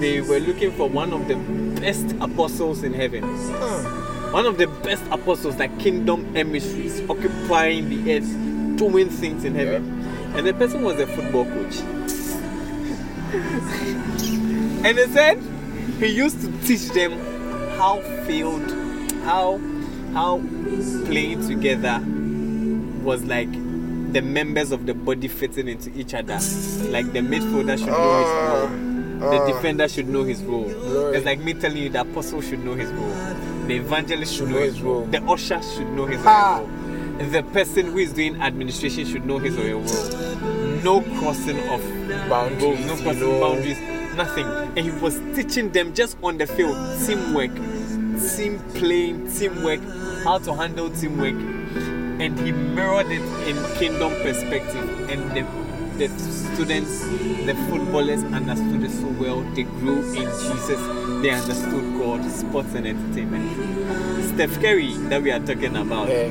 they 0.00 0.20
were 0.20 0.38
looking 0.38 0.72
for 0.72 0.90
one 0.90 1.14
of 1.14 1.26
the 1.26 1.36
best 1.80 2.14
apostles 2.20 2.82
in 2.82 2.92
heaven. 2.92 3.24
Hmm. 3.24 4.32
One 4.34 4.44
of 4.44 4.58
the 4.58 4.66
best 4.66 5.02
apostles, 5.10 5.56
like 5.56 5.78
kingdom 5.78 6.36
emissaries, 6.36 7.00
occupying 7.08 7.88
the 7.88 8.16
earth, 8.18 8.76
doing 8.76 9.08
things 9.08 9.44
in 9.44 9.54
heaven. 9.54 10.04
And 10.36 10.46
the 10.46 10.52
person 10.52 10.82
was 10.82 11.00
a 11.00 11.06
football 11.06 11.46
coach. 11.46 11.80
and 14.84 14.98
they 14.98 15.06
said 15.06 15.38
he 15.98 16.08
used 16.08 16.42
to 16.42 16.52
teach 16.66 16.90
them 16.90 17.12
how 17.78 18.02
field, 18.26 18.70
how 19.24 19.58
how 20.12 20.40
playing 21.06 21.48
together 21.48 22.02
was 23.08 23.24
like 23.24 23.50
the 24.12 24.20
members 24.20 24.70
of 24.70 24.84
the 24.84 24.92
body 24.92 25.28
fitting 25.28 25.66
into 25.66 25.90
each 25.98 26.12
other. 26.12 26.34
Like 26.90 27.10
the 27.14 27.20
midfielder 27.20 27.78
should 27.78 27.88
know 27.88 28.18
his 28.20 28.30
role. 28.50 29.30
The 29.30 29.36
Ah. 29.40 29.46
defender 29.46 29.88
should 29.88 30.08
know 30.08 30.24
his 30.24 30.42
role. 30.42 30.68
It's 31.14 31.24
like 31.24 31.40
me 31.40 31.54
telling 31.54 31.78
you 31.78 31.88
the 31.88 32.02
apostle 32.02 32.42
should 32.42 32.62
know 32.64 32.74
his 32.74 32.90
role. 32.90 33.14
The 33.66 33.76
evangelist 33.76 34.34
should 34.34 34.48
know 34.50 34.58
his 34.60 34.80
role. 34.82 35.06
The 35.06 35.22
usher 35.22 35.60
should 35.62 35.88
know 35.94 36.04
his 36.04 36.20
Ah. 36.24 36.58
role. 36.58 36.68
The 37.30 37.42
person 37.44 37.86
who 37.92 37.98
is 37.98 38.12
doing 38.12 38.40
administration 38.42 39.06
should 39.06 39.24
know 39.24 39.38
his 39.38 39.56
or 39.56 39.62
her 39.62 39.74
role. 39.74 40.82
No 40.84 41.00
crossing 41.18 41.58
of 41.70 41.80
Boundaries, 42.28 42.86
no 42.86 42.94
you 42.94 43.02
crossing 43.02 43.20
know. 43.20 43.40
boundaries, 43.40 43.78
nothing. 44.16 44.46
And 44.76 44.78
he 44.80 44.90
was 45.00 45.18
teaching 45.34 45.70
them 45.70 45.94
just 45.94 46.16
on 46.22 46.36
the 46.36 46.46
field 46.46 46.76
teamwork, 47.06 47.50
team 48.36 48.58
playing, 48.74 49.30
teamwork, 49.32 49.80
how 50.24 50.38
to 50.38 50.52
handle 50.54 50.90
teamwork. 50.90 51.34
And 52.20 52.38
he 52.40 52.52
mirrored 52.52 53.06
it 53.10 53.22
in 53.48 53.56
kingdom 53.78 54.10
perspective. 54.22 55.08
And 55.10 55.30
the, 55.36 55.42
the 55.98 56.08
students, 56.18 57.00
the 57.46 57.54
footballers 57.70 58.22
understood 58.24 58.82
it 58.82 58.90
so 58.90 59.06
well. 59.20 59.40
They 59.54 59.62
grew 59.64 59.98
in 60.14 60.24
Jesus. 60.24 60.80
They 61.22 61.30
understood 61.30 61.98
God, 61.98 62.24
sports 62.30 62.74
and 62.74 62.86
entertainment. 62.86 64.24
Steph 64.34 64.60
Curry 64.60 64.92
that 65.08 65.22
we 65.22 65.30
are 65.30 65.40
talking 65.40 65.76
about 65.76 66.08
Yeah. 66.08 66.30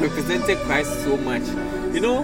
represented 0.00 0.58
Christ 0.58 0.92
so 1.04 1.16
much. 1.16 1.42
You 1.94 2.00
know, 2.00 2.22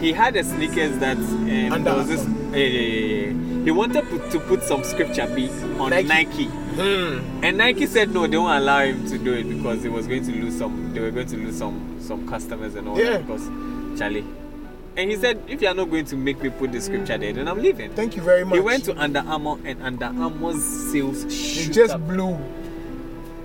he 0.00 0.12
had 0.12 0.36
a 0.36 0.44
sneakers 0.44 0.98
that 0.98 1.16
um, 1.16 1.84
there 1.84 1.94
was 1.94 2.08
this. 2.08 2.26
Yeah, 2.52 2.56
yeah, 2.58 2.80
yeah, 2.80 3.26
yeah. 3.30 3.64
He 3.64 3.70
wanted 3.70 4.08
to, 4.08 4.30
to 4.30 4.40
put 4.40 4.62
some 4.62 4.84
scripture 4.84 5.26
beat 5.34 5.50
on 5.78 5.90
Nike. 5.90 6.08
Nike. 6.08 6.44
Hmm. 6.44 7.44
and 7.44 7.56
Nike 7.58 7.86
said 7.86 8.10
no, 8.12 8.26
they 8.26 8.36
won't 8.36 8.62
allow 8.62 8.80
him 8.84 9.06
to 9.08 9.18
do 9.18 9.32
it 9.34 9.44
because 9.48 9.82
he 9.82 9.88
was 9.88 10.06
going 10.06 10.24
to 10.24 10.30
lose 10.32 10.56
some. 10.58 10.92
They 10.94 11.00
were 11.00 11.10
going 11.10 11.26
to 11.28 11.36
lose 11.36 11.58
some 11.58 11.98
some 12.00 12.28
customers 12.28 12.74
and 12.76 12.88
all 12.88 12.98
Yeah. 12.98 13.18
that 13.18 13.26
because 13.26 13.98
Charlie. 13.98 14.24
And 14.98 15.10
he 15.10 15.16
said, 15.16 15.42
if 15.46 15.60
you 15.60 15.68
are 15.68 15.74
not 15.74 15.90
going 15.90 16.06
to 16.06 16.16
make 16.16 16.42
me 16.42 16.48
put 16.48 16.72
the 16.72 16.80
scripture 16.80 17.18
there, 17.18 17.30
then 17.30 17.48
I'm 17.48 17.60
leaving. 17.60 17.92
Thank 17.92 18.16
you 18.16 18.22
very 18.22 18.44
much. 18.46 18.54
He 18.54 18.60
went 18.60 18.82
to 18.86 18.98
Under 18.98 19.18
Armour 19.20 19.58
and 19.66 19.82
Under 19.82 20.06
Armour's 20.06 20.64
sales 20.90 21.24
It 21.24 21.72
just 21.72 21.92
up. 21.94 22.00
blew. 22.08 22.38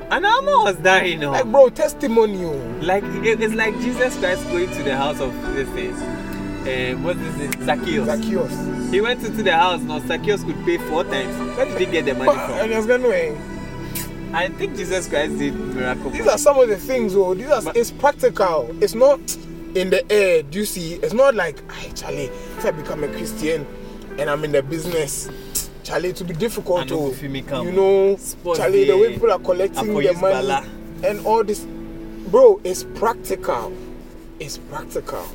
Under 0.10 0.28
Armour 0.30 0.64
was 0.64 0.76
dying. 0.78 1.20
Like 1.22 1.46
bro, 1.52 1.68
testimonial. 1.70 2.54
Oh. 2.54 2.80
Like 2.82 3.04
it's 3.06 3.54
like 3.54 3.74
Jesus 3.82 4.18
Christ 4.20 4.46
going 4.48 4.70
to 4.72 4.84
the 4.84 4.96
house 4.96 5.20
of 5.20 5.34
this 5.56 5.68
thing. 5.70 5.94
Uh, 5.94 6.70
eh, 6.70 6.94
what's 6.94 7.20
this? 7.38 7.66
Zacchaeus. 7.66 8.06
Zacchaeus. 8.06 8.52
He 8.92 9.00
went 9.00 9.24
into 9.24 9.42
the 9.42 9.54
house. 9.54 9.82
Now 9.82 10.00
Zacchaeus 10.00 10.44
could 10.44 10.64
pay 10.66 10.78
four 10.78 11.04
times. 11.06 11.58
Where 11.58 11.66
did 11.66 11.80
he 11.80 11.86
get 11.86 12.06
the 12.06 12.14
money 12.14 12.30
and 12.30 12.42
from? 12.42 12.72
I 12.72 12.78
was 12.78 12.86
gonna 12.86 13.04
know, 13.04 13.12
eh? 13.12 13.36
I 14.34 14.50
think 14.50 14.76
Jesus 14.76 15.08
Christ 15.08 15.38
did 15.38 15.56
miracle. 15.56 16.10
These 16.12 16.28
are 16.28 16.38
some 16.38 16.58
of 16.60 16.68
the 16.68 16.78
things, 16.78 17.16
oh. 17.16 17.34
These 17.34 17.50
are 17.50 17.62
But- 17.62 17.78
it's 17.78 17.92
practical. 17.92 18.76
It's 18.82 18.94
not 18.94 19.20
in 19.76 19.90
the 19.90 20.10
air. 20.12 20.44
Do 20.44 20.60
you 20.60 20.66
see? 20.66 20.96
It's 20.96 21.14
not 21.14 21.36
like, 21.36 21.70
hey, 21.72 21.92
Charlie, 21.94 22.26
if 22.26 22.66
I 22.66 22.72
become 22.72 23.04
a 23.04 23.08
Christian 23.08 23.66
and 24.20 24.30
I'm 24.30 24.44
in 24.44 24.52
the 24.52 24.62
business, 24.62 25.30
Charlie, 25.84 26.10
it 26.10 26.20
will 26.20 26.28
be 26.28 26.34
difficult 26.34 26.88
to, 26.90 26.96
oh. 26.96 27.42
come. 27.48 27.66
you 27.68 27.72
know, 27.72 28.16
Sports 28.18 28.60
Charlie, 28.60 28.86
the 28.86 28.94
day, 28.94 29.02
way 29.02 29.14
people 29.14 29.32
are 29.32 29.40
collecting 29.40 29.90
I 29.90 29.94
for 29.94 30.02
the 30.04 30.14
money 30.14 30.34
Bala. 30.34 30.66
and 31.06 31.26
all 31.26 31.44
this, 31.44 31.66
bro. 32.28 32.60
It's 32.64 32.84
practical. 32.84 33.74
It's 34.40 34.58
practical, 34.58 35.26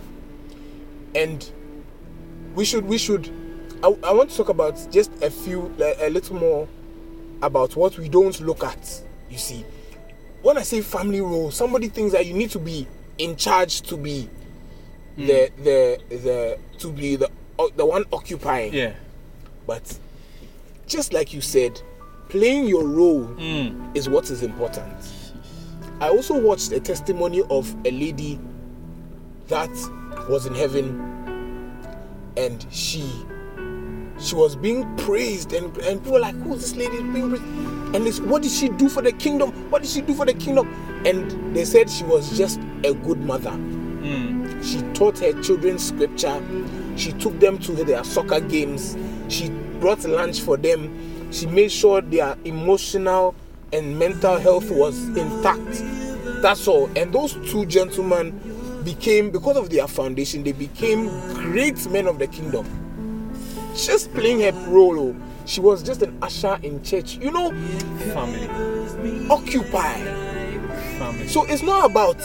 and 1.14 1.49
we 2.55 2.64
should 2.64 2.85
we 2.87 2.99
should. 2.99 3.31
I, 3.83 3.89
I 4.05 4.12
want 4.12 4.31
to 4.31 4.37
talk 4.37 4.49
about 4.49 4.75
just 4.91 5.11
a 5.23 5.31
few, 5.31 5.73
like, 5.79 5.97
a 6.01 6.09
little 6.11 6.37
more 6.37 6.69
about 7.43 7.77
what 7.77 7.99
we 7.99 8.09
don't 8.09 8.39
look 8.41 8.65
at. 8.65 9.03
You 9.31 9.39
see, 9.39 9.65
when 10.43 10.57
I 10.57 10.62
say 10.62 10.81
family 10.81 11.21
role, 11.21 11.51
somebody 11.51 11.89
thinks 11.89 12.12
that 12.12 12.27
you 12.27 12.35
need 12.35 12.51
to 12.51 12.59
be 12.59 12.87
in 13.19 13.37
charge 13.37 13.83
to 13.83 13.97
be 13.97 14.29
the 15.17 15.51
the 15.65 15.99
the 16.11 16.59
to 16.79 16.93
be 16.93 17.17
the 17.17 17.31
the 17.77 17.85
one 17.87 18.05
occupying. 18.12 18.73
Yeah. 18.75 18.93
But 19.67 19.99
just 20.87 21.12
like 21.12 21.33
you 21.35 21.41
said, 21.41 21.81
playing 22.29 22.67
your 22.67 22.87
role 22.87 23.25
Mm. 23.25 23.97
is 23.97 24.09
what 24.09 24.31
is 24.31 24.43
important. 24.43 24.95
I 26.01 26.09
also 26.11 26.39
watched 26.39 26.73
a 26.73 26.81
testimony 26.81 27.43
of 27.51 27.75
a 27.87 27.91
lady 27.91 28.39
that 29.49 29.71
was 30.29 30.45
in 30.47 30.55
heaven 30.55 31.01
and 32.37 32.67
she 32.71 33.03
she 34.18 34.35
was 34.35 34.57
being 34.57 34.96
praised 34.96 35.52
and, 35.52 35.76
and 35.79 36.00
people 36.00 36.12
were 36.14 36.20
like 36.20 36.35
who's 36.37 36.61
this 36.61 36.76
lady 36.76 37.02
being 37.02 37.31
praised 37.31 37.44
and 37.94 38.07
this 38.07 38.20
what 38.20 38.42
did 38.42 38.50
she 38.50 38.68
do 38.70 38.88
for 38.88 39.02
the 39.02 39.12
kingdom 39.12 39.50
what 39.70 39.83
did 39.83 39.90
she 39.90 40.00
do 40.00 40.14
for 40.14 40.24
the 40.26 40.35
kingdom 40.35 40.66
and 41.07 41.55
they 41.55 41.64
said 41.64 41.88
she 41.90 42.05
was 42.05 42.37
just 42.37 42.59
a 42.85 42.94
good 42.94 43.18
mother 43.20 43.50
Mm. 43.50 44.62
she 44.64 44.81
taught 44.92 45.18
her 45.18 45.33
children 45.42 45.79
scripture. 45.81 46.40
She 46.96 47.11
took 47.12 47.40
them 47.40 47.59
to 47.59 47.72
their 47.72 48.05
soccer 48.05 48.38
games. 48.38 48.96
She 49.29 49.48
brought 49.81 50.05
lunch 50.05 50.40
for 50.42 50.57
them. 50.57 51.33
She 51.33 51.46
made 51.46 51.72
sure 51.72 52.00
their 52.02 52.37
emotional 52.44 53.35
and 53.72 53.98
mental 53.98 54.38
health 54.38 54.70
was 54.70 54.96
intact. 55.16 55.83
That's 56.40 56.68
all. 56.68 56.88
And 56.96 57.12
those 57.12 57.35
two 57.50 57.66
gentlemen 57.66 58.81
became, 58.85 59.31
because 59.31 59.57
of 59.57 59.70
their 59.70 59.88
foundation, 59.88 60.44
they 60.44 60.52
became 60.52 61.09
great 61.35 61.85
men 61.90 62.07
of 62.07 62.20
the 62.20 62.29
kingdom. 62.29 62.64
Just 63.77 64.12
playing 64.15 64.41
her 64.41 64.53
role. 64.71 64.99
oh. 64.99 65.17
She 65.45 65.61
was 65.61 65.83
just 65.83 66.03
an 66.03 66.17
usher 66.23 66.59
in 66.62 66.83
church. 66.83 67.19
You 67.19 67.31
know, 67.31 67.51
Family. 68.12 68.49
occupy. 69.31 70.01
Family. 70.99 71.29
So 71.29 71.45
it's 71.45 71.62
not 71.62 71.91
about 71.91 72.17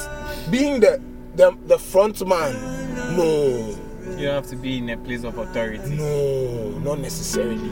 being 0.50 0.80
the 0.80 1.02
the, 1.36 1.56
the 1.68 1.78
front 1.78 2.26
man. 2.28 2.54
No. 3.16 3.76
you 4.18 4.26
don't 4.28 4.36
have 4.36 4.48
to 4.48 4.56
be 4.56 4.78
in 4.78 4.90
a 4.90 4.98
place 4.98 5.24
of 5.24 5.38
authority. 5.38 5.96
No, 5.96 6.70
not 6.80 7.00
necessarily. 7.00 7.70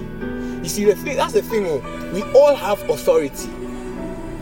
You 0.61 0.69
see, 0.69 0.85
the 0.85 0.95
thing 0.95 1.17
that's 1.17 1.33
the 1.33 1.41
thing. 1.41 1.65
Oh, 1.65 2.11
we 2.13 2.21
all 2.33 2.55
have 2.55 2.87
authority. 2.89 3.47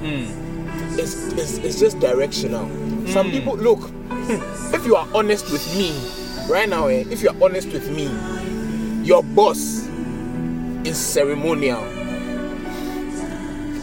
Mm. 0.01 0.99
It's, 0.99 1.31
it's, 1.33 1.57
it's 1.59 1.79
just 1.79 1.99
directional. 1.99 2.67
Some 3.07 3.31
people 3.31 3.55
look. 3.55 3.79
hmm, 4.09 4.75
If 4.75 4.85
you 4.85 4.95
are 4.95 5.07
honest 5.13 5.51
with 5.51 5.65
me, 5.77 5.95
right 6.51 6.67
now, 6.67 6.87
eh, 6.87 7.05
if 7.09 7.21
you 7.21 7.29
are 7.29 7.35
honest 7.43 7.67
with 7.71 7.89
me, 7.91 8.07
your 9.07 9.23
boss 9.23 9.87
is 10.83 10.97
ceremonial. 10.97 11.81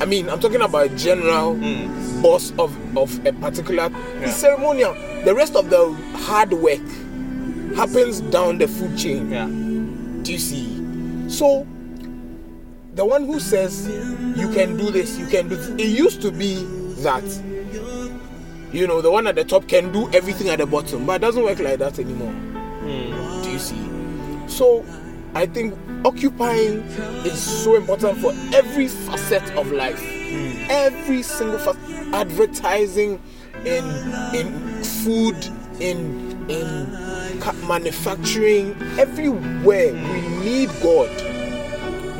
I 0.02 0.04
mean, 0.06 0.28
I'm 0.28 0.38
talking 0.38 0.60
about 0.60 0.94
general 0.96 1.54
Mm. 1.54 2.20
boss 2.22 2.52
of 2.58 2.76
of 2.94 3.24
a 3.26 3.32
particular. 3.32 3.88
Yeah. 3.88 4.26
It's 4.28 4.36
ceremonial. 4.36 4.94
The 5.24 5.34
rest 5.34 5.56
of 5.56 5.70
the 5.70 5.94
hard 6.26 6.52
work 6.52 6.82
happens 7.74 8.20
down 8.20 8.58
the 8.58 8.68
food 8.68 8.98
chain. 8.98 9.30
Yeah. 9.30 9.46
Do 10.22 10.30
you 10.32 10.38
see? 10.38 10.68
So, 11.28 11.66
the 12.94 13.04
one 13.06 13.24
who 13.24 13.40
says 13.40 13.88
you 14.36 14.48
can 14.50 14.76
do 14.76 14.90
this, 14.90 15.16
you 15.18 15.26
can 15.26 15.48
do 15.48 15.56
this, 15.56 15.68
it 15.78 15.88
used 15.88 16.20
to 16.20 16.30
be 16.32 16.66
that, 17.02 17.24
you 18.74 18.86
know, 18.86 19.00
the 19.00 19.10
one 19.10 19.26
at 19.26 19.36
the 19.36 19.44
top 19.44 19.66
can 19.68 19.90
do 19.90 20.06
everything 20.12 20.50
at 20.50 20.58
the 20.58 20.66
bottom, 20.66 21.06
but 21.06 21.14
it 21.14 21.20
doesn't 21.20 21.42
work 21.42 21.60
like 21.60 21.78
that 21.78 21.98
anymore. 21.98 22.32
Mm. 22.82 23.42
Do 23.42 23.50
you 23.50 23.58
see? 23.58 23.80
So, 24.48 24.84
I 25.34 25.46
think 25.46 25.74
occupying 26.04 26.78
is 27.26 27.40
so 27.42 27.74
important 27.74 28.18
for 28.18 28.32
every 28.54 28.86
facet 28.86 29.42
of 29.56 29.72
life. 29.72 30.00
Every 30.70 31.22
single 31.22 31.58
facet. 31.58 31.82
Advertising, 32.14 33.20
in 33.64 33.84
in 34.34 34.82
food, 35.02 35.36
in 35.80 36.48
in 36.48 37.66
manufacturing, 37.66 38.76
everywhere 38.98 39.92
we 39.92 40.20
need 40.44 40.70
God. 40.82 41.10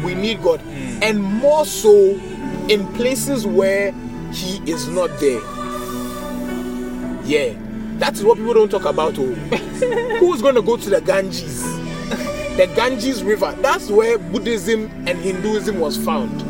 We 0.03 0.15
need 0.15 0.43
God, 0.43 0.61
and 1.03 1.23
more 1.23 1.65
so 1.65 1.95
in 2.69 2.87
places 2.95 3.47
where 3.47 3.93
He 4.33 4.59
is 4.71 4.89
not 4.89 5.09
there. 5.21 5.41
Yeah, 7.25 7.55
that 7.99 8.15
is 8.15 8.25
what 8.25 8.39
people 8.39 8.55
don't 8.55 8.71
talk 8.71 8.85
about. 8.87 9.15
Oh, 9.19 9.25
who's 10.19 10.43
gonna 10.43 10.63
go 10.63 10.77
to 10.77 10.91
the 10.91 11.01
Ganges? 11.01 11.84
The 12.57 12.67
Ganges 12.77 13.23
River. 13.23 13.55
That's 13.61 13.91
where 13.91 14.19
Buddhism 14.19 14.85
and 15.07 15.19
Hinduism 15.19 15.81
was 15.81 15.97
found. 15.97 16.41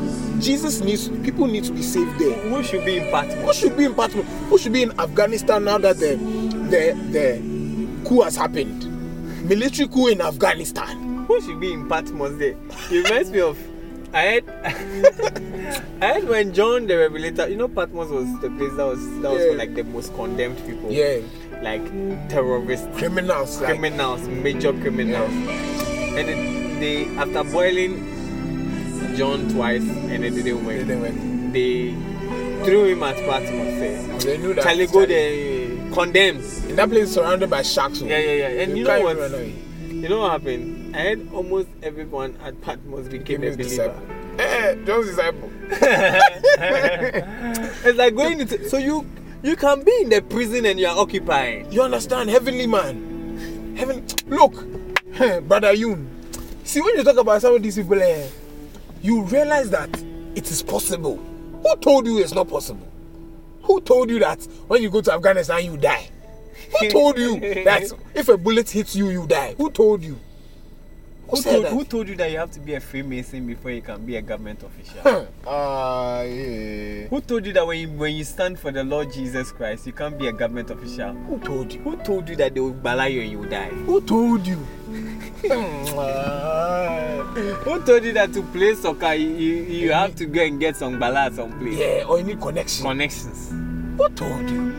Jesus 0.42 0.80
needs 0.80 1.08
people 1.08 1.46
need 1.46 1.64
to 1.64 1.72
be 1.72 1.82
saved 1.82 2.18
there. 2.18 2.34
Who 2.50 2.62
should 2.62 2.84
be 2.84 2.98
in 2.98 3.10
Patmos? 3.10 3.44
Who 3.44 3.52
should 3.54 3.76
be 3.76 3.84
in 3.84 3.94
Patmos? 3.94 4.26
Who 4.50 4.58
should 4.58 4.72
be 4.72 4.82
in 4.82 4.98
Afghanistan 5.00 5.64
now 5.64 5.78
that 5.78 5.98
the 5.98 6.16
the 6.16 6.92
the 7.12 8.08
coup 8.08 8.22
has 8.22 8.36
happened? 8.36 8.84
Military 9.48 9.88
coup 9.88 10.08
in 10.08 10.20
Afghanistan. 10.20 11.24
Who 11.26 11.40
should 11.40 11.60
be 11.60 11.72
in 11.72 11.88
Patmos 11.88 12.36
there? 12.38 12.56
It 12.90 13.04
reminds 13.04 13.30
me 13.30 13.40
of. 13.40 13.58
I 14.12 14.20
had, 14.22 14.44
I 16.00 16.06
had 16.06 16.28
when 16.28 16.52
John 16.54 16.86
the 16.86 16.96
Revelator. 16.98 17.48
You 17.48 17.56
know, 17.56 17.66
Patmos 17.68 18.10
was 18.10 18.26
the 18.40 18.48
place 18.50 18.72
that 18.76 18.84
was 18.86 19.00
that 19.22 19.30
was 19.32 19.42
Yeah. 19.42 19.50
for 19.52 19.56
like 19.56 19.74
the 19.74 19.82
most 19.84 20.14
condemned 20.14 20.58
people. 20.66 20.90
Yeah, 20.92 21.18
Like 21.62 21.82
terrorists, 22.28 22.86
criminals. 22.96 23.60
Like, 23.60 23.70
criminals, 23.70 24.20
major 24.28 24.72
criminals. 24.72 25.32
And 26.16 26.28
then 26.28 26.80
they, 26.80 27.06
after 27.16 27.42
boiling 27.44 28.10
John 29.16 29.48
twice, 29.50 29.82
and 29.82 30.24
it 30.24 30.30
didn't 30.30 30.64
work. 30.64 30.76
they 30.78 30.84
didn't 30.84 31.00
work. 31.02 31.14
They 31.52 31.94
threw 32.64 32.84
him 32.86 33.02
at 33.02 33.16
Patmos. 33.16 33.80
eh. 33.82 34.18
They 34.18 34.38
knew 34.38 34.54
that. 34.54 34.64
Charlie 34.64 34.86
go 34.86 35.04
there, 35.06 35.92
condemned. 35.92 36.44
In 36.68 36.76
that 36.76 36.88
place 36.88 37.12
surrounded 37.12 37.50
by 37.50 37.62
sharks. 37.62 38.00
oh. 38.02 38.06
Yeah, 38.06 38.18
yeah, 38.18 38.32
yeah. 38.48 38.62
And 38.62 38.76
you 38.78 38.84
know 38.84 39.00
what? 39.02 39.16
even 39.16 39.22
run 39.22 39.34
away. 39.34 39.52
You 39.88 40.08
know 40.08 40.18
what 40.20 40.32
happened? 40.32 40.94
I 40.96 41.00
had 41.00 41.28
almost 41.32 41.68
everyone 41.82 42.36
at 42.44 42.60
Patmos 42.60 43.08
became 43.08 43.40
Give 43.42 43.54
a 43.54 43.56
believer. 43.56 43.62
disciple. 43.62 44.02
Eh, 44.38 44.74
John's 44.84 45.06
disciple. 45.06 45.50
it's 47.84 47.96
like 47.98 48.14
going 48.14 48.40
into 48.40 48.68
so 48.68 48.76
you 48.78 49.06
you 49.42 49.56
can 49.56 49.82
be 49.84 49.92
in 50.02 50.08
the 50.08 50.20
prison 50.22 50.66
and 50.66 50.78
you 50.80 50.86
are 50.86 50.98
occupying. 50.98 51.70
You 51.72 51.82
understand, 51.82 52.30
heavenly 52.30 52.66
man. 52.66 53.74
Heaven, 53.76 54.04
look, 54.26 54.54
brother 55.42 55.72
Yun. 55.72 56.08
See, 56.64 56.80
when 56.80 56.96
you 56.96 57.04
talk 57.04 57.16
about 57.16 57.40
some 57.40 57.54
of 57.54 57.62
these 57.62 57.76
people, 57.76 58.00
eh, 58.02 58.26
you 59.02 59.22
realize 59.22 59.70
that 59.70 59.90
it 60.34 60.50
is 60.50 60.62
possible. 60.62 61.16
Who 61.62 61.76
told 61.76 62.06
you 62.06 62.18
it's 62.18 62.32
not 62.32 62.48
possible? 62.48 62.86
Who 63.62 63.80
told 63.80 64.10
you 64.10 64.18
that 64.20 64.42
when 64.66 64.82
you 64.82 64.90
go 64.90 65.00
to 65.00 65.12
Afghanistan 65.12 65.64
you 65.64 65.76
die? 65.76 66.08
Who 66.80 66.88
told 66.90 67.18
you 67.18 67.38
that 67.64 67.92
if 68.14 68.28
a 68.28 68.36
bullet 68.36 68.68
hits 68.70 68.96
you 68.96 69.10
you 69.10 69.26
die? 69.26 69.54
Who 69.56 69.70
told 69.70 70.02
you? 70.02 70.18
Who 71.34 71.42
told, 71.42 71.66
who 71.66 71.84
told 71.84 72.08
you 72.08 72.16
that 72.16 72.30
you 72.30 72.38
have 72.38 72.50
to 72.52 72.60
be 72.60 72.74
a 72.74 72.80
Freemason 72.80 73.46
before 73.46 73.70
you 73.72 73.82
can 73.82 74.04
be 74.06 74.16
a 74.16 74.22
government 74.22 74.62
official? 74.62 75.26
Ah, 75.46 76.22
yeah. 76.22 77.06
who 77.08 77.20
told 77.20 77.44
you 77.44 77.52
that 77.52 77.66
when 77.66 77.78
you, 77.78 77.88
when 77.90 78.14
you 78.14 78.24
stand 78.24 78.58
for 78.58 78.70
the 78.70 78.82
Lord 78.82 79.12
Jesus 79.12 79.52
Christ, 79.52 79.86
you 79.86 79.92
can't 79.92 80.16
be 80.18 80.26
a 80.28 80.32
government 80.32 80.70
official? 80.70 81.12
Who 81.12 81.38
told 81.40 81.72
you? 81.72 81.80
Who 81.80 81.96
told 81.96 82.28
you 82.28 82.36
that 82.36 82.54
they 82.54 82.60
will 82.60 82.72
bala 82.72 83.08
you 83.08 83.20
and 83.22 83.30
you 83.30 83.38
will 83.40 83.48
die? 83.50 83.68
Who 83.68 84.00
told 84.00 84.46
you? 84.46 84.56
Who 87.64 87.82
told 87.84 88.04
you 88.04 88.12
that 88.14 88.32
to 88.32 88.42
play 88.42 88.74
soccer 88.74 89.12
you, 89.14 89.28
you, 89.28 89.54
you 89.64 89.92
have 89.92 90.14
to 90.16 90.24
go 90.26 90.40
and 90.42 90.58
get 90.58 90.76
some 90.76 90.98
bala 90.98 91.26
at 91.26 91.34
some 91.34 91.58
place? 91.58 91.78
yeah, 91.78 92.04
or 92.08 92.18
you 92.18 92.24
need 92.24 92.40
connection. 92.40 92.84
Connections. 92.86 93.50
Who 93.98 94.08
told 94.10 94.48
you? 94.48 94.72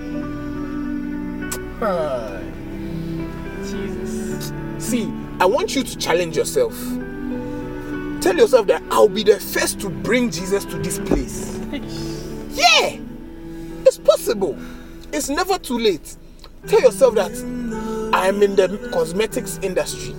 Ah. 1.81 2.39
See, 4.79 5.11
I 5.39 5.45
want 5.45 5.75
you 5.75 5.83
to 5.83 5.97
challenge 5.97 6.35
yourself. 6.37 6.73
Tell 8.21 8.35
yourself 8.35 8.67
that 8.67 8.81
I'll 8.89 9.07
be 9.07 9.23
the 9.23 9.39
first 9.39 9.79
to 9.81 9.89
bring 9.89 10.31
Jesus 10.31 10.65
to 10.65 10.77
this 10.79 10.99
place. 10.99 11.57
Yeah, 12.51 12.97
it's 13.85 13.97
possible. 13.97 14.57
It's 15.11 15.29
never 15.29 15.57
too 15.59 15.77
late. 15.77 16.15
Tell 16.67 16.81
yourself 16.81 17.15
that 17.15 17.31
I'm 18.13 18.41
in 18.41 18.55
the 18.55 18.89
cosmetics 18.91 19.59
industry. 19.61 20.15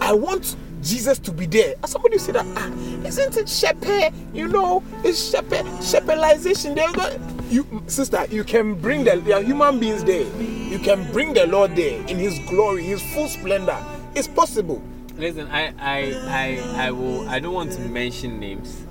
I 0.00 0.12
want 0.12 0.56
Jesus 0.82 1.18
to 1.20 1.32
be 1.32 1.46
there. 1.46 1.74
And 1.82 1.88
somebody 1.88 2.18
said 2.18 2.36
that, 2.36 2.46
ah, 2.56 2.70
isn't 3.06 3.36
it 3.36 3.48
shepherd? 3.48 4.12
You 4.32 4.48
know, 4.48 4.82
it's 5.02 5.30
shepherd, 5.30 5.64
shepherdization. 5.80 6.74
There, 6.74 6.92
go- 6.92 7.18
you 7.50 7.82
sister, 7.86 8.26
you 8.30 8.44
can 8.44 8.74
bring 8.74 9.04
the 9.04 9.16
there 9.16 9.36
are 9.38 9.42
human 9.42 9.78
beings 9.78 10.04
there. 10.04 10.26
You 10.40 10.78
can 10.78 11.10
bring 11.12 11.34
the 11.34 11.46
Lord 11.46 11.76
there 11.76 12.00
in 12.08 12.18
His 12.18 12.38
glory, 12.48 12.82
His 12.84 13.02
full 13.14 13.28
splendor. 13.28 13.78
It's 14.14 14.28
possible. 14.28 14.82
Listen, 15.16 15.48
I, 15.48 15.66
I, 15.78 16.12
I, 16.26 16.86
I 16.86 16.90
will. 16.90 17.28
I 17.28 17.38
don't 17.38 17.54
want 17.54 17.72
to 17.72 17.80
mention 17.80 18.40
names, 18.40 18.82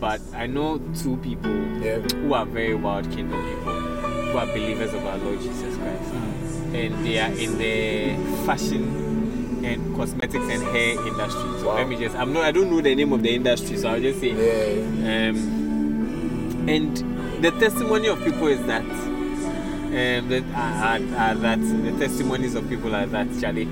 but 0.00 0.20
I 0.34 0.46
know 0.46 0.78
two 1.02 1.16
people 1.18 1.50
Yeah. 1.80 2.00
who 2.00 2.34
are 2.34 2.44
very 2.44 2.74
wild 2.74 3.10
kingdom 3.10 3.42
people, 3.48 3.72
who 3.72 4.36
are 4.38 4.46
believers 4.46 4.92
of 4.92 5.04
our 5.06 5.16
Lord 5.18 5.40
Jesus 5.40 5.76
Christ, 5.76 6.12
and 6.74 7.04
they 7.06 7.18
are 7.18 7.30
in 7.32 7.56
the 7.58 8.44
fashion 8.46 9.62
and 9.64 9.96
cosmetics 9.96 10.44
and 10.44 10.62
hair 10.64 10.90
industry. 11.06 11.58
So 11.60 11.68
Wow. 11.68 11.76
let 11.76 11.88
me 11.88 11.96
just. 11.96 12.14
I'm 12.16 12.32
not. 12.34 12.44
I 12.44 12.52
don't 12.52 12.70
know 12.70 12.82
the 12.82 12.94
name 12.94 13.12
of 13.14 13.22
the 13.22 13.34
industry, 13.34 13.78
so 13.78 13.88
I'll 13.88 14.00
just 14.00 14.20
say. 14.20 14.32
Yeah. 14.32 15.30
Um, 15.30 16.66
and 16.68 17.13
the 17.44 17.50
testimony 17.60 18.08
of 18.08 18.24
people 18.24 18.46
is 18.46 18.64
that. 18.64 18.80
Um, 18.80 20.28
that 20.28 20.42
are, 20.54 20.96
are, 20.96 21.30
are 21.30 21.34
that 21.34 21.60
the 21.60 21.92
testimonies 21.98 22.54
of 22.54 22.66
people 22.70 22.94
are 22.96 23.04
that 23.04 23.28
Charlie, 23.38 23.68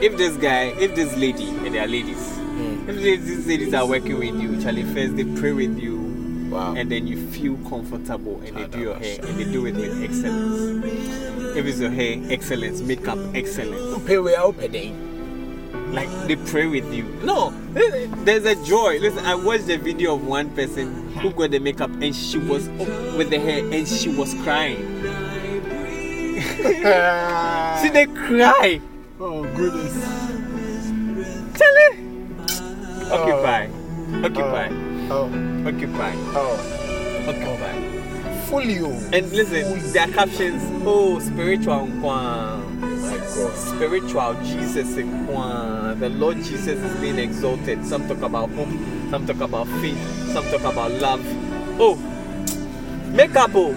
if 0.00 0.16
this 0.16 0.36
guy, 0.36 0.66
if 0.78 0.94
this 0.94 1.14
lady, 1.16 1.48
and 1.48 1.74
they 1.74 1.80
are 1.80 1.88
ladies, 1.88 2.38
If 2.88 2.96
these 3.02 3.46
ladies 3.48 3.74
are 3.74 3.84
working 3.84 4.18
with 4.20 4.40
you, 4.40 4.62
Charlie, 4.62 4.84
first 4.84 5.16
they 5.16 5.24
pray 5.40 5.52
with 5.52 5.76
you, 5.76 5.96
Wow. 6.50 6.74
and 6.76 6.88
then 6.90 7.08
you 7.08 7.26
feel 7.32 7.56
comfortable, 7.68 8.40
and 8.46 8.56
they 8.56 8.66
do 8.68 8.78
your 8.78 8.94
hair, 8.94 9.18
and 9.24 9.36
they 9.40 9.44
do 9.44 9.66
it 9.66 9.74
with 9.74 10.04
excellence. 10.04 10.86
If 11.56 11.66
it's 11.66 11.80
your 11.80 11.90
hair, 11.90 12.22
excellence, 12.30 12.80
makeup, 12.80 13.18
excellence. 13.34 14.06
Like 15.92 16.08
they 16.26 16.36
pray 16.36 16.66
with 16.66 16.92
you. 16.92 17.04
No, 17.22 17.50
there's 18.24 18.44
a 18.44 18.54
joy. 18.64 18.98
Listen, 18.98 19.24
I 19.24 19.34
watched 19.34 19.68
a 19.68 19.78
video 19.78 20.14
of 20.14 20.26
one 20.26 20.50
person 20.50 21.12
who 21.14 21.30
got 21.30 21.50
the 21.50 21.58
makeup, 21.58 21.90
and 21.90 22.14
she 22.14 22.38
was 22.38 22.68
with 23.16 23.30
the 23.30 23.38
hair, 23.38 23.64
and 23.72 23.86
she 23.86 24.08
was 24.08 24.34
crying. 24.42 24.76
See, 26.36 27.88
they 27.90 28.06
cry. 28.06 28.80
oh 29.20 29.42
goodness. 29.54 29.94
Charlie. 31.56 31.98
Occupy. 33.10 33.68
Oh. 33.68 34.24
Occupy. 34.24 34.68
Oh. 35.08 35.10
oh. 35.10 35.68
Occupy. 35.68 36.12
Oh. 36.34 36.56
Occupy. 37.28 37.74
Fully. 38.46 38.78
oh. 38.80 38.90
And 39.12 39.30
listen, 39.32 39.92
their 39.92 40.08
captions, 40.08 40.62
oh, 40.84 41.18
spiritual 41.20 41.86
nkwa. 41.86 42.60
God. 43.36 43.56
Spiritual 43.56 44.34
Jesus 44.44 44.88
nkwa. 44.96 45.98
The 46.00 46.08
Lord 46.08 46.36
Jesus 46.38 46.78
is 46.78 47.00
being 47.00 47.18
exalted. 47.18 47.84
Some 47.86 48.06
talk 48.08 48.22
about 48.22 48.50
hope, 48.50 48.68
some 49.10 49.26
talk 49.26 49.40
about 49.40 49.66
faith, 49.80 49.98
some 50.32 50.44
talk 50.50 50.60
about 50.72 50.90
love. 50.92 51.20
Oh, 51.78 51.96
makeup, 53.12 53.50
oh. 53.54 53.72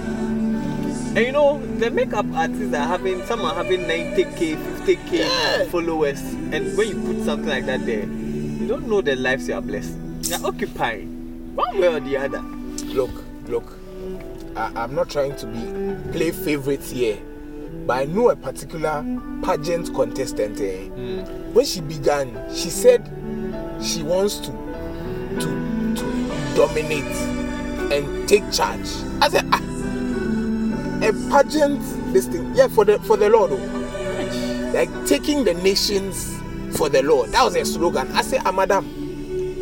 And 1.16 1.18
you 1.26 1.32
know, 1.32 1.60
the 1.80 1.90
makeup 1.90 2.26
artists 2.34 2.74
are 2.74 2.86
having, 2.88 3.26
some 3.26 3.42
are 3.42 3.54
having 3.56 3.82
90k, 3.82 4.56
50k 4.56 5.12
Yeah. 5.12 5.66
followers. 5.66 6.22
And 6.52 6.78
when 6.78 6.88
you 6.90 6.96
put 7.14 7.26
something 7.26 7.50
like 7.50 7.66
that 7.66 7.86
there, 7.86 8.06
you 8.06 8.68
don't 8.68 8.88
know 8.88 9.02
the 9.02 9.16
lives 9.16 9.48
you 9.48 9.56
are 9.56 9.62
blessed. 9.62 9.96
You're 10.24 10.46
occupying 10.46 11.08
one 11.56 11.80
way 11.80 11.88
or 11.88 12.00
the 12.00 12.18
other. 12.18 12.42
Look, 12.94 13.12
look. 13.48 13.74
I, 14.56 14.72
I'm 14.76 14.94
not 14.96 15.10
trying 15.10 15.36
to 15.38 15.46
be 15.48 16.12
play 16.12 16.32
favorites 16.32 16.92
here, 16.92 17.18
but 17.90 17.98
I 17.98 18.06
know 18.06 18.30
a 18.30 18.36
particular 18.36 19.04
pageant 19.42 19.96
contestant. 19.96 20.62
Eh, 20.62 20.90
Hmm. 20.90 21.54
When 21.56 21.66
she 21.66 21.82
began, 21.82 22.38
she 22.54 22.70
said 22.70 23.02
she 23.82 24.04
wants 24.04 24.38
to 24.46 24.52
to 25.40 25.96
to 25.96 26.06
dominate 26.56 27.04
and 27.92 28.30
take 28.30 28.44
charge. 28.52 28.86
I 29.20 29.30
said, 29.30 29.44
ah, 29.52 29.60
a 31.02 31.12
pageant, 31.32 31.82
this 32.14 32.28
thing, 32.28 32.54
yeah, 32.54 32.68
for 32.68 32.86
the 32.86 33.00
for 33.00 33.18
the 33.18 33.28
Lord, 33.28 33.54
oh. 33.54 34.72
like 34.72 34.92
taking 35.08 35.44
the 35.44 35.56
nations 35.56 36.38
for 36.78 36.90
the 36.90 37.02
Lord. 37.02 37.32
That 37.32 37.44
was 37.44 37.56
her 37.56 37.66
slogan. 37.66 38.08
I 38.12 38.22
said, 38.22 38.44
ah, 38.46 38.52
madam, 38.52 38.86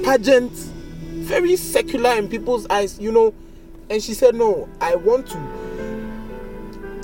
pageant, 0.04 0.52
very 0.52 1.56
secular 1.56 2.18
in 2.18 2.28
people's 2.28 2.68
eyes, 2.68 3.00
you 3.00 3.14
know. 3.14 3.34
And 3.90 4.04
she 4.04 4.14
said, 4.14 4.36
no, 4.36 4.68
I 4.82 4.96
want 4.96 5.28
to 5.28 5.38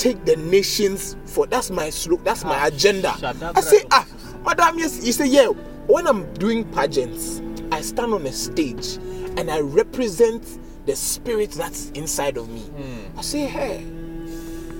take 0.03 0.25
the 0.25 0.35
nations 0.35 1.15
for 1.25 1.47
that's 1.47 1.71
my 1.71 1.89
slogan, 1.89 2.25
that's 2.25 2.43
my 2.43 2.57
Ah, 2.59 2.67
agenda. 2.67 3.13
I 3.55 3.61
say, 3.61 3.85
ah, 3.89 4.05
madam, 4.45 4.77
yes. 4.77 5.01
You 5.05 5.13
say, 5.13 5.27
yeah. 5.27 5.47
When 5.87 6.05
I'm 6.07 6.31
doing 6.33 6.65
pageants, 6.71 7.41
I 7.71 7.79
stand 7.81 8.13
on 8.13 8.25
a 8.25 8.31
stage 8.33 8.97
and 9.37 9.49
I 9.49 9.61
represent 9.61 10.59
the 10.85 10.93
spirit 10.97 11.51
that's 11.51 11.89
inside 11.91 12.35
of 12.35 12.49
me. 12.49 12.59
Hmm. 12.61 13.17
I 13.17 13.21
say, 13.21 13.45
hey, 13.45 13.85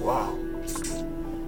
wow, 0.02 0.38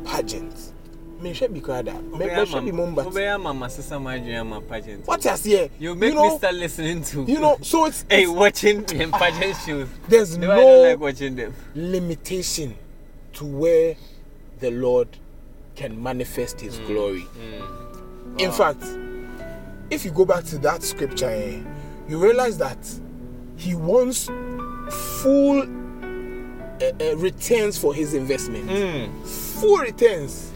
pageant. 0.05 0.71
Me 1.19 1.33
should 1.33 1.53
be 1.53 1.59
crowd. 1.59 1.85
Me 1.85 2.27
me 2.27 2.45
should 2.45 2.63
be 2.65 2.71
mumbat. 2.71 3.05
Obeya 3.11 3.41
mama 3.41 3.69
sister 3.69 3.99
my 3.99 4.17
dream 4.19 4.47
my 4.49 4.59
pageant. 4.61 5.05
What 5.07 5.25
I 5.25 5.35
say? 5.35 5.69
You 5.79 5.95
make 5.95 6.13
know, 6.13 6.29
me 6.31 6.37
start 6.37 6.53
listening 6.55 7.03
to. 7.05 7.23
You 7.23 7.39
know, 7.39 7.57
so 7.61 7.85
it's, 7.85 8.05
Hey, 8.09 8.23
it's 8.23 8.31
watching 8.31 8.83
them 8.83 9.11
pageant 9.21 9.57
shows. 9.65 9.87
there's 10.07 10.37
No, 10.37 10.51
I 10.51 10.55
don't 10.55 10.83
like 10.89 10.99
watching 10.99 11.35
them. 11.35 11.53
limitation 11.73 12.75
to 13.35 13.45
where 13.45 13.95
the 14.59 14.71
Lord 14.71 15.07
can 15.75 16.01
manifest 16.01 16.61
His 16.61 16.77
Hmm. 16.77 16.85
glory. 16.87 17.25
In 18.37 18.51
fact, 18.51 18.83
if 19.89 20.03
you 20.05 20.11
go 20.11 20.25
back 20.25 20.43
to 20.45 20.57
that 20.59 20.83
scripture, 20.83 21.29
eh, 21.29 21.59
you 22.09 22.17
realize 22.17 22.57
that 22.57 22.77
He 23.57 23.75
wants 23.75 24.25
full 25.21 25.61
uh, 25.61 26.91
uh, 27.01 27.15
returns 27.17 27.77
for 27.77 27.93
His 27.93 28.13
investment. 28.13 28.67
Mm. 28.69 29.25
Full 29.61 29.77
returns. 29.77 30.51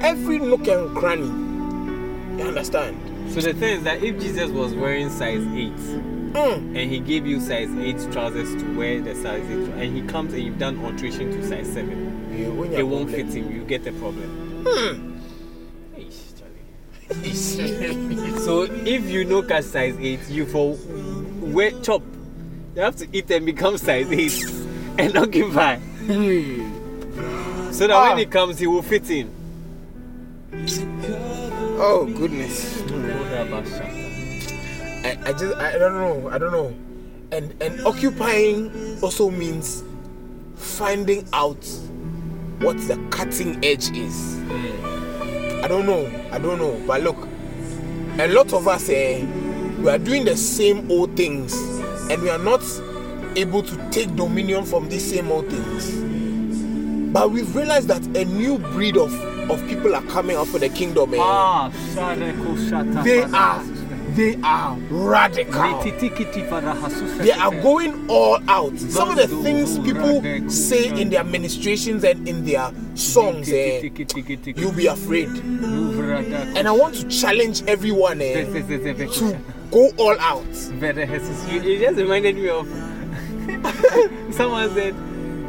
Every 0.00 0.38
nook 0.38 0.66
and 0.68 0.96
cranny. 0.96 1.26
You 2.40 2.48
understand? 2.48 2.96
So 3.32 3.40
the 3.40 3.52
thing 3.54 3.78
is 3.78 3.82
that 3.84 4.02
if 4.02 4.20
Jesus 4.20 4.50
was 4.50 4.74
wearing 4.74 5.10
size 5.10 5.44
8 5.54 5.72
Mm. 6.32 6.76
and 6.80 6.90
he 6.90 6.98
gave 6.98 7.26
you 7.26 7.38
size 7.40 7.68
8 7.70 8.10
trousers 8.10 8.54
to 8.62 8.76
wear 8.76 9.00
the 9.02 9.14
size 9.14 9.44
8 9.44 9.50
and 9.82 9.94
he 9.96 10.02
comes 10.02 10.32
and 10.32 10.42
you've 10.42 10.58
done 10.58 10.82
alteration 10.84 11.30
to 11.30 11.46
size 11.46 11.70
7, 11.72 12.34
You- 12.36 12.64
it 12.64 12.82
won't 12.82 13.08
problem. 13.10 13.30
fit 13.30 13.34
him. 13.36 13.52
You 13.54 13.64
get 13.64 13.86
a 13.86 13.92
problem. 13.92 14.62
Charlie. 17.04 17.34
So 18.38 18.62
if 18.62 19.04
you 19.10 19.24
know 19.24 19.42
catch 19.42 19.64
size 19.64 19.94
8, 20.00 20.20
you 20.30 20.46
for 20.46 20.78
wear 21.40 21.70
chop. 21.82 22.02
You 22.74 22.80
have 22.82 22.96
to 22.96 23.06
eat 23.12 23.30
and 23.30 23.44
become 23.44 23.76
size 23.76 24.10
8 24.10 24.44
and 24.98 25.16
occupy. 25.18 25.76
So 27.72 27.86
that 27.86 27.90
Ah. 27.92 28.08
when 28.08 28.18
he 28.18 28.26
comes, 28.26 28.58
he 28.58 28.66
will 28.66 28.82
fit 28.82 29.10
in. 29.10 29.30
Oh 31.78 32.06
goodness. 32.16 32.80
I, 32.82 34.01
I 35.24 35.32
just 35.32 35.54
I 35.56 35.78
don't 35.78 35.94
know. 35.94 36.28
I 36.30 36.38
don't 36.38 36.52
know. 36.52 36.74
And 37.30 37.54
and 37.62 37.80
occupying 37.86 38.98
also 39.02 39.30
means 39.30 39.84
finding 40.56 41.26
out 41.32 41.64
what 42.60 42.76
the 42.88 42.96
cutting 43.10 43.64
edge 43.64 43.90
is. 43.96 44.38
I 45.62 45.68
don't 45.68 45.86
know. 45.86 46.10
I 46.32 46.38
don't 46.38 46.58
know. 46.58 46.80
But 46.86 47.02
look, 47.02 47.16
a 48.18 48.26
lot 48.28 48.52
of 48.52 48.66
us 48.66 48.88
eh, 48.88 49.24
we 49.78 49.88
are 49.88 49.98
doing 49.98 50.24
the 50.24 50.36
same 50.36 50.90
old 50.90 51.16
things 51.16 51.54
and 52.10 52.20
we 52.20 52.28
are 52.28 52.38
not 52.38 52.62
able 53.36 53.62
to 53.62 53.90
take 53.90 54.14
dominion 54.16 54.64
from 54.64 54.88
these 54.88 55.08
same 55.08 55.30
old 55.30 55.48
things. 55.48 55.92
But 57.12 57.30
we've 57.30 57.54
realized 57.54 57.88
that 57.88 58.04
a 58.16 58.24
new 58.24 58.58
breed 58.58 58.96
of, 58.96 59.12
of 59.50 59.64
people 59.68 59.94
are 59.94 60.02
coming 60.04 60.36
up 60.36 60.48
for 60.48 60.58
the 60.58 60.68
kingdom. 60.68 61.14
Eh? 61.14 61.18
Ah, 61.20 61.70
they 63.04 63.22
are 63.22 63.62
they 64.14 64.36
are 64.42 64.76
radical. 64.90 65.82
They 65.82 67.32
are 67.32 67.50
going 67.62 68.10
all 68.10 68.38
out. 68.48 68.78
Some 68.78 69.10
of 69.10 69.16
the 69.16 69.28
things 69.42 69.78
people 69.78 70.22
say 70.50 70.88
in 71.00 71.10
their 71.10 71.24
ministrations 71.24 72.04
and 72.04 72.28
in 72.28 72.44
their 72.44 72.72
songs, 72.94 73.50
eh, 73.50 73.88
you'll 74.56 74.72
be 74.72 74.86
afraid. 74.86 75.28
And 75.28 76.68
I 76.68 76.72
want 76.72 76.94
to 76.96 77.08
challenge 77.08 77.62
everyone 77.66 78.20
eh, 78.20 78.44
to 78.44 79.38
go 79.70 79.90
all 79.96 80.18
out. 80.20 80.44
It 80.50 81.80
just 81.80 81.98
reminded 81.98 82.36
me 82.36 82.48
of 82.48 82.66
someone 84.34 84.72
said, 84.74 84.94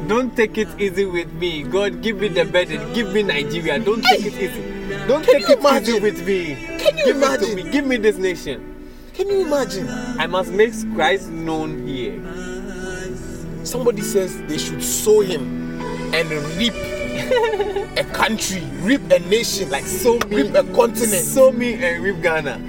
Don't 0.08 0.36
take 0.36 0.58
it 0.58 0.69
easy 0.80 1.06
with 1.06 1.32
me. 1.34 1.63
God, 1.63 2.02
give 2.02 2.17
me 2.19 2.30
the 2.30 2.45
burden. 2.45 2.93
Give 2.93 3.12
me 3.13 3.23
Nigeria. 3.23 3.80
Don't 3.80 4.02
take 4.04 4.26
it 4.26 4.34
easy. 4.34 4.73
Don't 5.08 5.24
Can 5.24 5.34
take 5.39 5.48
you 5.50 5.56
it 5.56 5.60
easy 5.60 5.98
imagine? 5.98 6.02
with 6.04 6.28
me. 6.28 6.56
Can 6.80 6.98
you 6.98 7.06
give 7.06 7.15
It 7.15 7.24
imagine? 7.24 7.50
to 7.58 7.63
me. 7.63 7.72
Give 7.72 7.86
me 7.86 7.98
this 7.98 8.17
nation. 8.17 8.69
Can 9.13 9.30
you 9.30 9.41
imagine? 9.46 9.88
I 10.19 10.28
must 10.28 10.52
make 10.52 10.74
Christ 10.93 11.30
known 11.30 11.88
here. 11.88 12.19
Somebody 13.65 14.02
says 14.02 14.41
they 14.43 14.58
should 14.58 14.84
sow 14.84 15.22
him 15.22 15.80
and 16.13 16.30
reap 16.58 16.74
a 17.98 18.04
country, 18.13 18.62
reap 18.82 19.02
a 19.12 19.19
nation, 19.19 19.69
Like 19.69 19.86
so 19.86 20.17
me, 20.30 20.43
reap 20.43 20.54
a 20.56 20.63
continent. 20.74 21.24
Sow 21.24 21.52
me 21.52 21.74
and 21.84 22.04
reap 22.04 22.22
Ghana. 22.22 22.60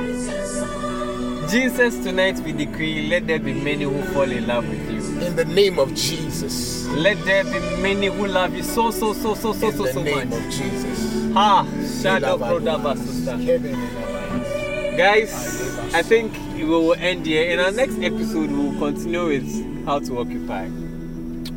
Jesus, 1.49 1.99
tonight 1.99 2.39
we 2.41 2.53
decree, 2.53 3.09
let 3.09 3.27
there 3.27 3.39
be 3.39 3.53
many 3.55 3.85
who 3.85 4.03
fall 4.13 4.31
in 4.31 4.47
love 4.47 4.69
with 4.69 4.91
you. 4.91 4.94
In 5.25 5.37
the 5.37 5.45
name 5.45 5.79
of 5.79 5.95
Jesus. 5.95 6.87
Let 6.89 7.23
there 7.25 7.45
be 7.45 7.59
many 7.83 8.07
who 8.07 8.27
love 8.27 8.55
you 8.55 8.63
so, 8.63 8.91
so, 8.91 9.13
so, 9.15 9.35
so, 9.35 9.53
so, 9.53 9.69
In 9.69 9.73
so, 9.73 9.87
so 9.87 10.01
much. 10.01 10.13
In 10.13 10.31
the 10.31 10.37
name 10.37 10.47
of 10.47 10.53
Jesus. 10.53 11.33
Ah, 11.35 11.67
shadow 12.03 12.95
sister. 12.95 13.37
Guys, 14.97 15.95
I 15.95 16.03
think 16.03 16.33
we 16.55 16.65
will 16.65 16.95
end 16.95 17.27
here. 17.27 17.51
In 17.51 17.59
our 17.59 17.73
next 17.73 17.99
episode, 17.99 18.51
we 18.51 18.69
will 18.69 18.79
continue 18.79 19.27
with 19.27 19.85
how 19.87 19.99
to 19.99 20.19
occupy. 20.19 20.69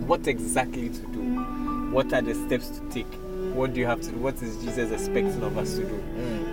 What 0.08 0.28
exactly 0.28 0.90
to 0.90 1.02
do? 1.08 1.22
What 1.92 2.12
are 2.14 2.22
the 2.22 2.34
steps 2.34 2.70
to 2.80 2.90
take? 2.90 3.14
What 3.54 3.74
do 3.74 3.80
you 3.80 3.86
have 3.86 4.02
to 4.02 4.12
do? 4.12 4.18
What 4.18 4.42
is 4.42 4.58
Jesus 4.64 4.92
expecting 4.92 5.44
of 5.44 5.58
us 5.58 5.76
to 5.76 5.84
do? 5.84 6.04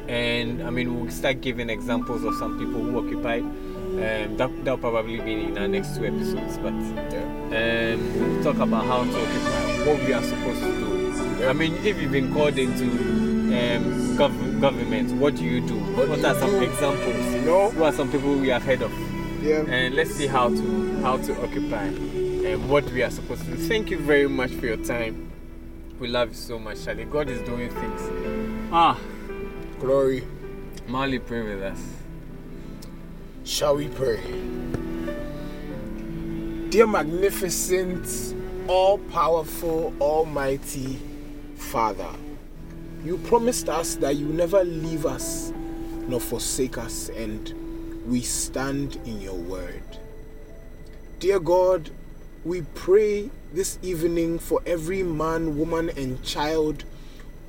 And 0.09 0.63
I 0.63 0.71
mean, 0.71 1.01
we'll 1.01 1.11
start 1.11 1.41
giving 1.41 1.71
examples 1.71 2.25
of 2.25 2.35
some 2.35 2.59
people 2.59 2.83
who 2.83 2.99
occupy. 2.99 3.41
Um, 3.95 4.37
that, 4.37 4.51
that'll 4.65 4.79
probably 4.79 5.21
be 5.21 5.45
in 5.45 5.59
our 5.59 5.69
next 5.69 5.97
two 5.97 6.05
episodes. 6.07 6.59
But 6.59 6.75
Yeah. 7.13 7.95
um, 7.95 8.21
we'll 8.21 8.43
talk 8.45 8.57
about 8.63 8.85
how 8.87 9.05
to 9.05 9.11
occupy, 9.11 9.87
what 9.91 10.05
we 10.07 10.13
are 10.13 10.23
supposed 10.23 10.61
to 10.61 10.73
do. 11.39 11.47
I 11.49 11.53
mean, 11.53 11.75
if 11.85 12.01
you've 12.01 12.13
been 12.13 12.33
called 12.33 12.59
into 12.59 12.85
um, 12.85 14.17
gov- 14.19 14.61
government, 14.61 15.13
what 15.21 15.37
do 15.37 15.45
you 15.45 15.61
do? 15.61 15.75
What 15.97 16.09
What, 16.09 16.21
do 16.21 16.27
are 16.27 16.35
some 16.35 16.51
do? 16.51 16.63
examples? 16.63 17.35
You 17.35 17.41
know? 17.43 17.71
Who 17.71 17.85
are 17.85 17.93
some 17.93 18.11
people 18.11 18.35
we 18.37 18.49
have 18.49 18.63
heard 18.65 18.83
of? 18.83 18.93
Yeah. 19.43 19.65
And 19.69 19.95
let's 19.95 20.11
see 20.13 20.27
how 20.27 20.49
to 20.49 21.01
how 21.03 21.19
to 21.19 21.43
occupy 21.45 21.85
and 21.85 22.69
what 22.71 22.85
we 22.93 23.03
are 23.03 23.11
supposed 23.11 23.45
to 23.45 23.51
do. 23.51 23.57
Thank 23.57 23.91
you 23.91 23.99
very 23.99 24.27
much 24.29 24.51
for 24.53 24.67
your 24.67 24.79
time. 24.79 25.31
We 26.01 26.09
love 26.09 26.31
you 26.31 26.35
so 26.35 26.59
much, 26.59 26.83
Charlie. 26.85 27.05
God 27.05 27.29
is 27.29 27.41
doing 27.43 27.69
things. 27.71 28.69
Ah, 28.73 28.99
Glory. 29.81 30.25
Molly, 30.89 31.19
pray 31.19 31.43
with 31.43 31.63
us. 31.63 31.79
Shall 33.45 33.77
we 33.77 33.89
pray? 33.89 34.23
Dear 36.71 36.87
magnificent, 36.87 38.35
all 38.69 38.97
powerful, 38.97 39.93
almighty 40.01 40.99
Father, 41.55 42.09
you 43.05 43.19
promised 43.19 43.69
us 43.69 43.97
that 43.97 44.17
you 44.17 44.29
never 44.29 44.65
leave 44.65 45.05
us 45.05 45.53
nor 46.09 46.21
forsake 46.21 46.79
us, 46.79 47.11
and 47.11 48.03
we 48.07 48.23
stand 48.23 48.97
in 49.05 49.21
your 49.21 49.35
word. 49.37 49.83
Dear 51.19 51.39
God, 51.39 51.91
we 52.47 52.63
pray 52.75 53.31
this 53.53 53.79
evening 53.83 54.39
for 54.39 54.63
every 54.65 55.03
man, 55.03 55.59
woman, 55.59 55.91
and 55.99 56.23
child 56.25 56.85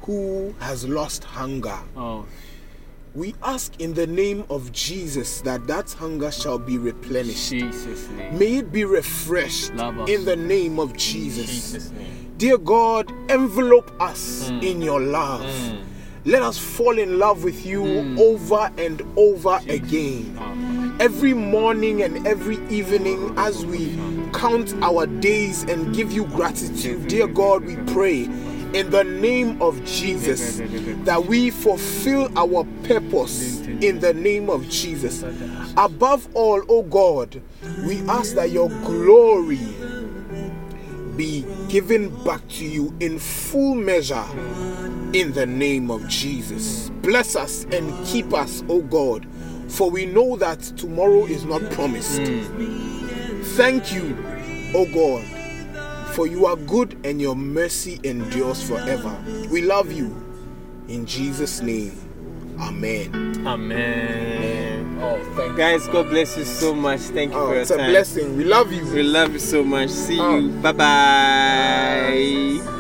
who 0.02 0.54
has 0.60 0.86
lost 0.86 1.24
hunger. 1.24 1.80
Oh, 1.96 2.26
We 3.16 3.34
ask 3.44 3.80
in 3.80 3.94
the 3.94 4.06
name 4.06 4.44
of 4.50 4.74
Jesus 4.74 5.40
that 5.42 5.66
that 5.68 5.90
hunger 5.94 6.32
shall 6.32 6.60
be 6.60 6.78
replenished. 6.78 7.50
Jesus'. 7.50 8.10
May 8.34 8.58
it 8.58 8.74
be 8.74 8.84
refreshed 8.84 9.72
in 10.10 10.26
the 10.26 10.36
name 10.36 10.80
of 10.82 10.92
Jesus. 10.98 11.46
Jesus' 11.50 11.92
name. 11.92 12.34
Dear 12.38 12.58
God, 12.58 13.10
envelope 13.30 13.90
us 14.02 14.50
Mm. 14.52 14.64
in 14.64 14.82
your 14.82 15.00
love. 15.00 15.46
Mm. 15.46 15.78
Let 16.26 16.42
us 16.42 16.58
fall 16.58 17.00
in 17.00 17.18
love 17.18 17.46
with 17.46 17.66
you 17.66 17.84
Mm. 17.84 18.20
over 18.20 18.70
and 18.78 19.02
over 19.16 19.62
again. 19.70 20.38
Oh, 20.38 20.52
Every 21.00 21.34
morning 21.34 22.02
and 22.02 22.26
every 22.28 22.58
evening, 22.70 23.34
as 23.38 23.66
we 23.66 23.98
count 24.34 24.74
our 24.82 25.06
days 25.08 25.64
and 25.64 25.94
give 25.96 26.12
you 26.12 26.26
gratitude, 26.26 27.08
dear 27.08 27.28
God, 27.28 27.66
we 27.66 27.76
pray 27.94 28.30
in 28.76 28.90
the 28.90 29.06
name 29.06 29.62
of 29.62 29.84
Jesus 29.86 30.58
that 31.06 31.26
we 31.26 31.50
fulfill 31.50 32.30
our 32.38 32.66
purpose 32.84 33.62
in 33.62 34.00
the 34.02 34.14
name 34.14 34.50
of 34.50 34.68
Jesus. 34.70 35.24
Above 35.78 36.28
all, 36.36 36.62
oh 36.68 36.84
God, 36.84 37.42
we 37.86 38.02
ask 38.10 38.36
that 38.36 38.52
your 38.52 38.68
glory 38.84 39.62
be 41.16 41.46
given 41.70 42.10
back 42.26 42.46
to 42.50 42.66
you 42.66 42.94
in 43.00 43.18
full 43.18 43.76
measure 43.76 44.26
in 45.14 45.32
the 45.32 45.46
name 45.46 45.90
of 45.90 46.06
Jesus. 46.10 46.90
Bless 47.02 47.38
us 47.38 47.64
and 47.72 48.06
keep 48.06 48.34
us, 48.34 48.62
O 48.68 48.82
God, 48.82 49.26
for 49.70 49.90
we 49.90 50.06
know 50.06 50.36
that 50.36 50.60
tomorrow 50.76 51.26
is 51.26 51.46
not 51.46 51.62
promised. 51.72 52.20
Hmm. 52.20 53.42
Thank 53.56 53.94
you, 53.94 54.18
O 54.74 54.86
God, 54.94 55.24
for 56.16 56.28
you 56.28 56.46
are 56.46 56.56
good 56.56 56.98
and 57.04 57.22
your 57.22 57.36
mercy 57.36 58.00
endures 58.04 58.68
forever. 58.68 59.16
We 59.52 59.62
love 59.62 59.92
you. 59.92 60.22
In 60.88 61.06
Jesus' 61.06 61.62
name, 61.62 61.94
Amen. 62.60 63.44
Amen. 63.46 64.98
Oh, 65.02 65.20
thank 65.36 65.58
Guys, 65.58 65.88
God 65.88 66.10
bless 66.10 66.38
you 66.38 66.46
so 66.46 66.74
much. 66.74 67.02
Thank 67.02 67.34
you 67.34 67.38
Oh, 67.40 67.48
for 67.48 67.56
your 67.56 67.56
time. 67.56 67.62
it's 67.64 67.72
a 67.72 67.78
time. 67.78 67.90
blessing. 67.92 68.38
We 68.38 68.44
love 68.46 68.72
you. 68.72 68.86
We 68.86 69.04
love 69.04 69.34
you 69.34 69.40
so 69.40 69.64
much. 69.64 69.90
See 69.90 70.20
Oh. 70.20 70.38
you. 70.38 70.50
Bye 70.62 70.72
bye. 70.72 72.75